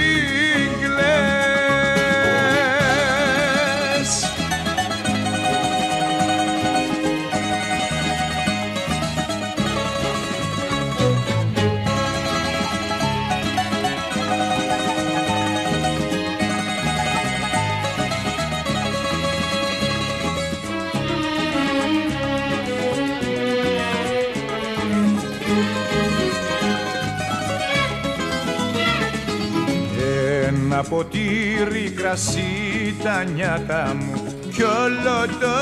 ποτήρι 30.88 31.90
κρασί 31.90 32.96
τα 33.02 33.24
νιάτα 33.24 33.96
μου. 33.98 34.12
Κι 34.52 34.62
όλο 34.62 35.18
το 35.40 35.54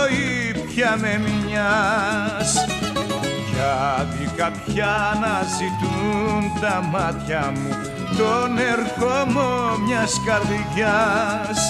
ήπια 0.49 0.97
με 1.01 1.21
μιας. 1.25 2.67
Κι 3.49 3.63
άδικα 3.99 4.51
πια 4.65 4.97
να 5.21 5.35
ζητούν 5.57 6.61
τα 6.61 6.89
μάτια 6.93 7.53
μου. 7.55 7.71
Τον 8.17 8.59
ερχομό 8.59 9.77
μιας 9.87 10.21
καρδιάς. 10.27 11.61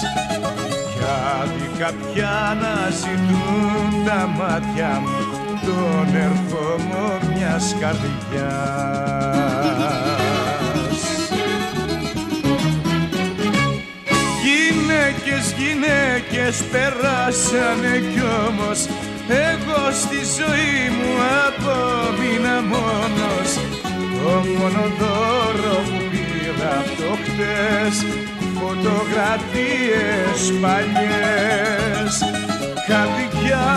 Κι 0.93 1.05
άδικα 1.41 1.91
πια 2.13 2.57
να 2.61 2.89
ζητούν 2.89 4.05
τα 4.05 4.27
μάτια 4.27 5.01
μου. 5.01 5.17
Τον 5.65 6.15
ερχομό 6.15 7.17
μιας 7.33 7.75
καρδιάς 7.79 9.36
Γυναίκες, 15.07 15.53
γυναίκες 15.57 16.63
περάσανε 16.71 17.99
κι 17.99 18.21
όμως. 18.47 18.79
Εγώ 19.27 19.91
στη 19.91 20.19
ζωή 20.37 20.89
μου 20.97 21.11
απόμεινα 21.45 22.61
μόνος. 22.61 23.51
Το 24.13 24.31
μόνο 24.57 24.83
δώρο 24.99 25.77
που 25.85 25.99
πήρα 26.11 26.71
από 26.79 26.93
το 27.01 27.11
χτες 27.23 27.95
φωτογραφίες 28.59 30.39
παλιές. 30.61 32.13
Καρδιά 32.87 33.67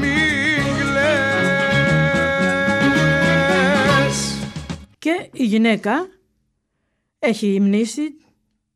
μην 0.00 0.62
κλαις 0.78 2.18
Και 4.98 5.28
η 5.32 5.44
γυναίκα 5.44 6.08
έχει 7.18 7.46
υμνήσει 7.54 8.14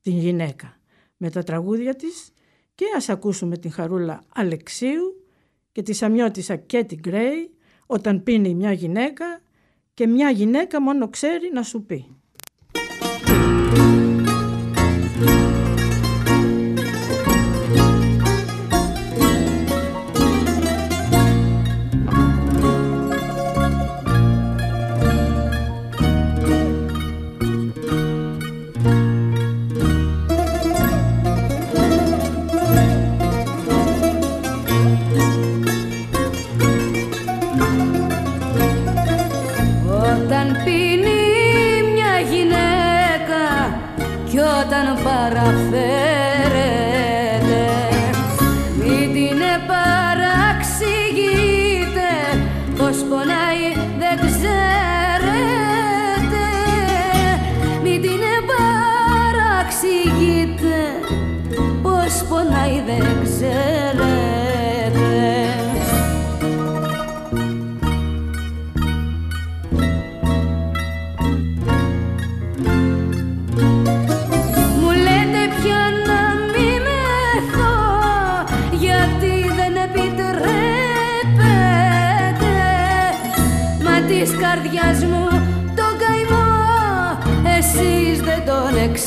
την 0.02 0.18
γυναίκα 0.18 0.76
με 1.16 1.30
τα 1.30 1.42
τραγούδια 1.42 1.94
της 1.94 2.32
και 2.74 2.84
ας 2.96 3.08
ακούσουμε 3.08 3.56
την 3.56 3.72
Χαρούλα 3.72 4.22
Αλεξίου 4.34 5.26
και 5.72 5.82
τη 5.82 5.92
Σαμιώτισσα 5.92 6.56
Κέτι 6.56 6.94
Γκρέι 6.94 7.50
όταν 7.86 8.22
πίνει 8.22 8.54
μια 8.54 8.72
γυναίκα 8.72 9.42
και 9.94 10.06
μια 10.06 10.30
γυναίκα 10.30 10.80
μόνο 10.80 11.08
ξέρει 11.08 11.50
να 11.52 11.62
σου 11.62 11.84
πει. 11.84 12.16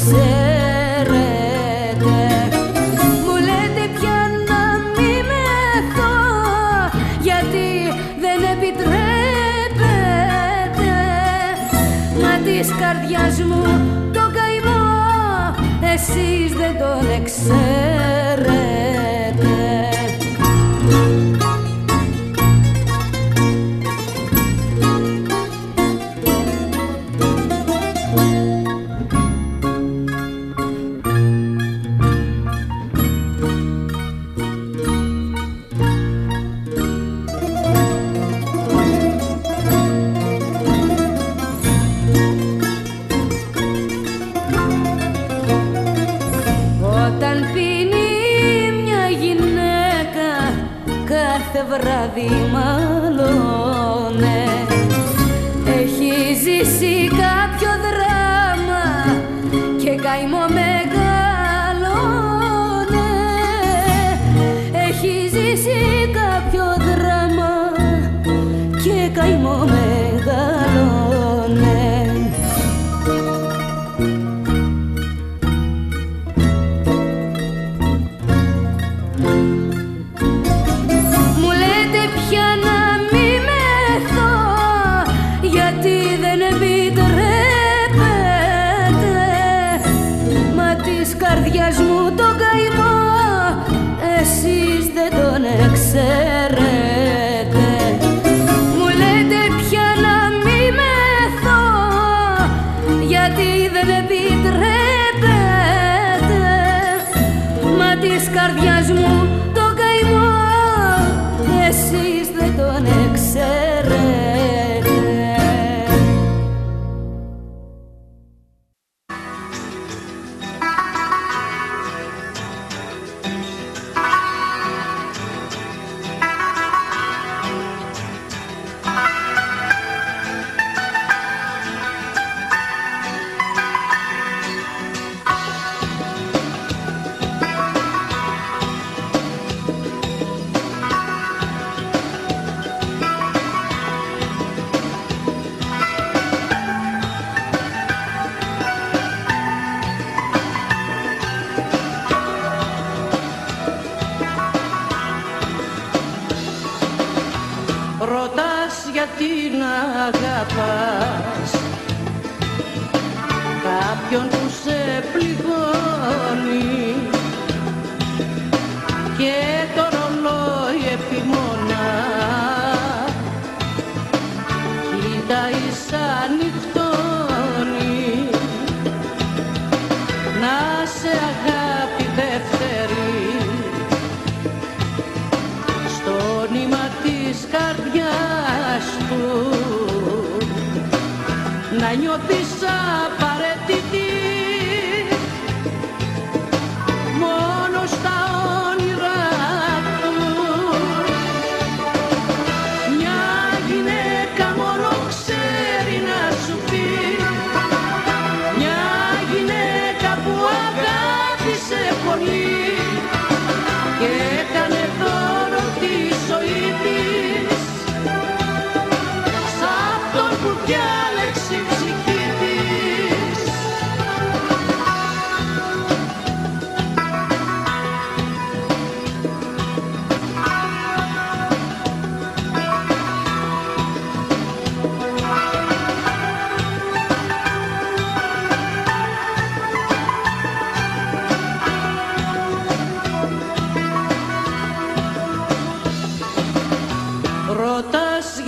Ξέρετε. 0.08 1.36
Μου 3.26 3.36
λέτε 3.48 3.84
πια 4.00 4.20
να 4.50 4.62
μη 4.96 5.14
μεθώ 5.30 6.18
γιατί 7.22 7.68
δεν 8.24 8.40
επιτρέπετε 8.54 8.86
Μα 12.22 12.34
της 12.46 12.68
καρδιάς 12.80 13.36
μου 13.48 13.64
το 14.14 14.24
καημό 14.38 14.86
εσείς 15.94 16.50
δεν 16.58 16.74
τον 16.78 17.24
ξέρετε 17.24 17.77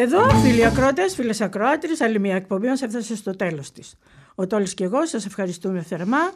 Εδώ, 0.00 0.28
φίλοι 0.30 0.66
ακρότες, 0.66 1.14
φίλες 1.14 1.40
ακροάτρε, 1.40 1.92
άλλη 1.98 2.18
μια 2.18 2.34
εκπομπή 2.36 2.66
μας 2.66 2.82
έφτασε 2.82 3.16
στο 3.16 3.36
τέλος 3.36 3.72
της. 3.72 3.94
Ο 4.34 4.46
Τόλης 4.46 4.74
και 4.74 4.84
εγώ 4.84 5.06
σας 5.06 5.26
ευχαριστούμε 5.26 5.82
θερμά 5.82 6.32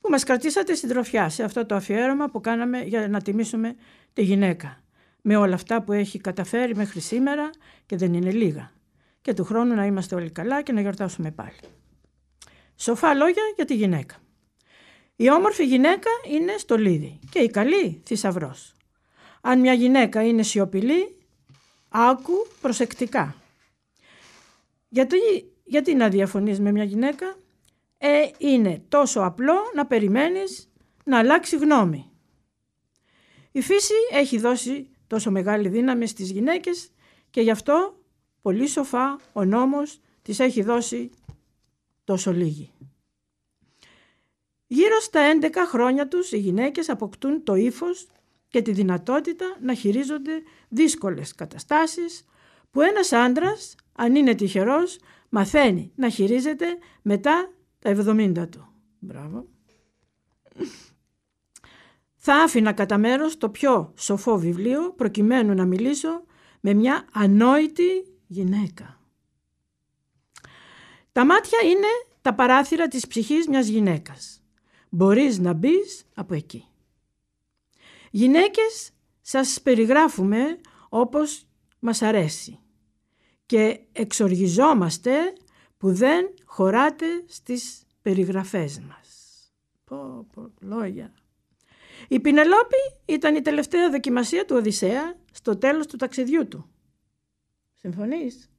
που 0.00 0.10
μας 0.10 0.24
κρατήσατε 0.24 0.74
στην 0.74 0.88
τροφιά 0.88 1.28
σε 1.28 1.42
αυτό 1.42 1.66
το 1.66 1.74
αφιέρωμα 1.74 2.28
που 2.28 2.40
κάναμε 2.40 2.80
για 2.80 3.08
να 3.08 3.20
τιμήσουμε 3.20 3.74
τη 4.12 4.22
γυναίκα. 4.22 4.82
Με 5.22 5.36
όλα 5.36 5.54
αυτά 5.54 5.82
που 5.82 5.92
έχει 5.92 6.18
καταφέρει 6.18 6.74
μέχρι 6.74 7.00
σήμερα 7.00 7.50
και 7.86 7.96
δεν 7.96 8.14
είναι 8.14 8.30
λίγα. 8.30 8.72
Και 9.20 9.34
του 9.34 9.44
χρόνου 9.44 9.74
να 9.74 9.86
είμαστε 9.86 10.14
όλοι 10.14 10.30
καλά 10.30 10.62
και 10.62 10.72
να 10.72 10.80
γιορτάσουμε 10.80 11.30
πάλι. 11.30 11.58
Σοφά 12.76 13.14
λόγια 13.14 13.42
για 13.56 13.64
τη 13.64 13.74
γυναίκα. 13.74 14.16
Η 15.16 15.30
όμορφη 15.30 15.64
γυναίκα 15.64 16.10
είναι 16.30 16.52
στολίδι 16.58 17.18
και 17.30 17.38
η 17.38 17.50
καλή 17.50 18.02
θησαυρός. 18.06 18.74
Αν 19.40 19.60
μια 19.60 19.72
γυναίκα 19.72 20.22
είναι 20.22 20.42
σιωπηλή, 20.42 21.19
άκου 21.90 22.46
προσεκτικά. 22.60 23.34
Γιατί, 24.88 25.16
γιατί 25.64 25.94
να 25.94 26.08
διαφωνείς 26.08 26.60
με 26.60 26.72
μια 26.72 26.84
γυναίκα, 26.84 27.36
ε, 27.98 28.28
είναι 28.38 28.82
τόσο 28.88 29.20
απλό 29.20 29.54
να 29.74 29.86
περιμένεις 29.86 30.70
να 31.04 31.18
αλλάξει 31.18 31.56
γνώμη. 31.56 32.10
Η 33.52 33.60
φύση 33.60 33.94
έχει 34.12 34.38
δώσει 34.38 34.88
τόσο 35.06 35.30
μεγάλη 35.30 35.68
δύναμη 35.68 36.06
στις 36.06 36.30
γυναίκες 36.30 36.90
και 37.30 37.40
γι' 37.40 37.50
αυτό 37.50 38.00
πολύ 38.42 38.66
σοφά 38.66 39.20
ο 39.32 39.44
νόμος 39.44 40.00
της 40.22 40.38
έχει 40.40 40.62
δώσει 40.62 41.10
τόσο 42.04 42.32
λίγη. 42.32 42.70
Γύρω 44.66 45.00
στα 45.00 45.20
11 45.40 45.50
χρόνια 45.68 46.08
τους 46.08 46.32
οι 46.32 46.38
γυναίκες 46.38 46.88
αποκτούν 46.88 47.44
το 47.44 47.54
ύφος 47.54 48.06
και 48.50 48.62
τη 48.62 48.72
δυνατότητα 48.72 49.56
να 49.60 49.74
χειρίζονται 49.74 50.42
δύσκολες 50.68 51.34
καταστάσεις 51.34 52.24
που 52.70 52.80
ένας 52.80 53.12
άντρας, 53.12 53.74
αν 53.92 54.14
είναι 54.14 54.34
τυχερός, 54.34 54.98
μαθαίνει 55.28 55.92
να 55.94 56.08
χειρίζεται 56.08 56.66
μετά 57.02 57.52
τα 57.78 57.90
70 57.90 58.48
του. 58.50 58.68
Μπράβο. 58.98 59.46
Θα 62.16 62.34
άφηνα 62.34 62.72
κατά 62.72 62.98
μέρος 62.98 63.36
το 63.36 63.48
πιο 63.48 63.92
σοφό 63.96 64.38
βιβλίο 64.38 64.92
προκειμένου 64.92 65.54
να 65.54 65.64
μιλήσω 65.64 66.24
με 66.60 66.74
μια 66.74 67.04
ανόητη 67.12 68.04
γυναίκα. 68.26 69.00
Τα 71.12 71.24
μάτια 71.24 71.58
είναι 71.64 71.86
τα 72.22 72.34
παράθυρα 72.34 72.88
της 72.88 73.06
ψυχής 73.06 73.48
μιας 73.48 73.66
γυναίκας. 73.66 74.42
Μπορείς 74.88 75.38
να 75.38 75.52
μπεις 75.52 76.04
από 76.14 76.34
εκεί. 76.34 76.69
Γυναίκες 78.10 78.90
σας 79.20 79.60
περιγράφουμε 79.62 80.60
όπως 80.88 81.46
μας 81.78 82.02
αρέσει 82.02 82.58
και 83.46 83.80
εξοργιζόμαστε 83.92 85.12
που 85.76 85.92
δεν 85.92 86.34
χωράτε 86.44 87.06
στις 87.26 87.82
περιγραφές 88.02 88.80
μας. 88.80 89.08
Πω, 89.84 90.26
πω, 90.34 90.52
λόγια. 90.60 91.12
Η 92.08 92.20
Πινελόπη 92.20 92.76
ήταν 93.04 93.34
η 93.34 93.40
τελευταία 93.42 93.90
δοκιμασία 93.90 94.44
του 94.44 94.56
Οδυσσέα 94.56 95.14
στο 95.32 95.56
τέλος 95.56 95.86
του 95.86 95.96
ταξιδιού 95.96 96.48
του. 96.48 96.70
Συμφωνείς; 97.76 98.50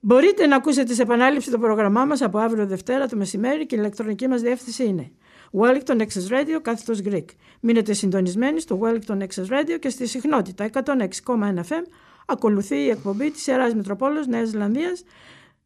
Μπορείτε 0.00 0.46
να 0.46 0.56
ακούσετε 0.56 0.94
σε 0.94 1.02
επανάληψη 1.02 1.50
το 1.50 1.58
πρόγραμμά 1.58 2.04
μας 2.04 2.22
από 2.22 2.38
αύριο 2.38 2.66
Δευτέρα 2.66 3.08
το 3.08 3.16
μεσημέρι 3.16 3.66
και 3.66 3.74
η 3.74 3.78
ηλεκτρονική 3.80 4.28
μας 4.28 4.40
διεύθυνση 4.40 4.84
είναι 4.84 5.12
Wellington 5.60 6.00
Access 6.00 6.30
Radio 6.30 6.60
κάθετος 6.62 7.00
Greek. 7.04 7.24
Μείνετε 7.60 7.92
συντονισμένοι 7.92 8.60
στο 8.60 8.80
Wellington 8.82 9.18
Access 9.18 9.46
Radio 9.46 9.78
και 9.80 9.88
στη 9.88 10.06
συχνότητα 10.06 10.70
106,1 10.72 10.84
FM 11.54 11.84
ακολουθεί 12.26 12.76
η 12.76 12.88
εκπομπή 12.88 13.30
της 13.30 13.46
Ιεράς 13.46 13.74
Μητροπόλεως 13.74 14.26
Νέας 14.26 14.48
Ζηλανδίας 14.48 15.04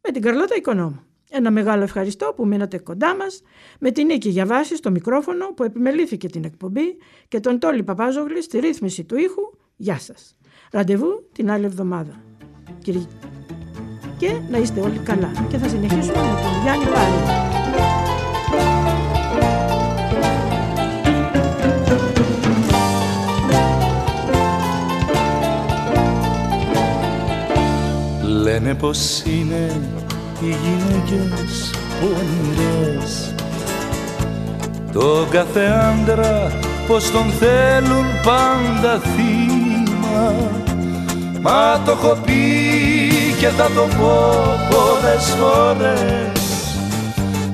με 0.02 0.10
την 0.10 0.22
Καρλώτα 0.22 0.54
Οικονόμου. 0.56 1.00
Ένα 1.30 1.50
μεγάλο 1.50 1.82
ευχαριστώ 1.82 2.32
που 2.36 2.46
μείνατε 2.46 2.78
κοντά 2.78 3.16
μας 3.16 3.42
με 3.78 3.90
την 3.90 4.06
Νίκη 4.06 4.28
Γιαβάση 4.28 4.76
στο 4.76 4.90
μικρόφωνο 4.90 5.46
που 5.46 5.62
επιμελήθηκε 5.62 6.28
την 6.28 6.44
εκπομπή 6.44 6.96
και 7.28 7.40
τον 7.40 7.58
Τόλι 7.58 7.82
Παπάζογλη 7.82 8.42
στη 8.42 8.58
ρύθμιση 8.58 9.04
του 9.04 9.16
ήχου. 9.16 9.42
Γεια 9.76 9.98
σας. 9.98 10.36
Ραντεβού 10.72 11.28
την 11.32 11.50
άλλη 11.50 11.64
εβδομάδα. 11.64 12.22
Και 14.18 14.40
να 14.50 14.58
είστε 14.58 14.80
όλοι 14.80 14.98
καλά. 14.98 15.46
Και 15.50 15.56
θα 15.56 15.68
συνεχίσουμε 15.68 16.22
με 16.22 16.40
τον 16.42 16.62
Γιάννη 16.62 16.84
Πάλι. 16.84 17.45
Λένε 28.60 28.74
πως 28.74 29.22
είναι 29.24 29.80
οι 30.40 30.46
γυναίκες 30.46 31.70
πονηρές 32.00 33.34
Το 34.92 35.26
κάθε 35.30 35.60
άντρα 35.60 36.52
πως 36.86 37.10
τον 37.10 37.30
θέλουν 37.30 38.04
πάντα 38.24 39.00
θύμα. 39.00 40.34
Μα 41.40 41.82
το 41.84 41.90
έχω 41.90 42.18
πει 42.24 42.42
και 43.38 43.48
θα 43.48 43.64
το 43.64 43.86
πω 43.98 44.32
πολλές 44.70 45.34
φορές. 45.38 46.40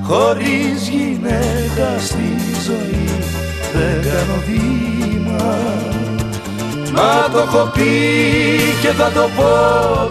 Χωρίς 0.02 0.88
γυναίκα 0.88 1.98
στη 1.98 2.34
ζωή 2.66 3.08
δεν 3.72 4.02
κάνω 4.02 4.42
βήμα 4.46 5.91
Μα 6.94 7.28
το 7.32 7.38
έχω 7.38 7.70
πει 7.74 7.90
και 8.82 8.88
θα 8.88 9.10
το 9.10 9.28
πω 9.36 9.52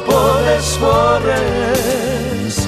πολλές 0.06 0.78
φορές. 0.80 2.68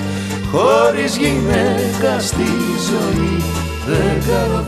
Χωρίς 0.52 1.18
γυναίκα 1.18 2.20
στη 2.20 2.48
ζωή 2.90 3.44
δεν 3.86 4.24
κάνω 4.28 4.66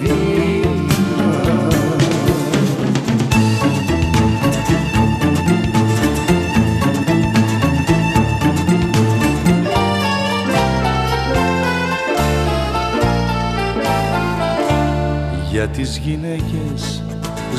Για 15.51 15.67
τις 15.67 15.97
γυναίκες 15.97 17.03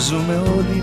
ζούμε 0.08 0.42
όλοι 0.56 0.82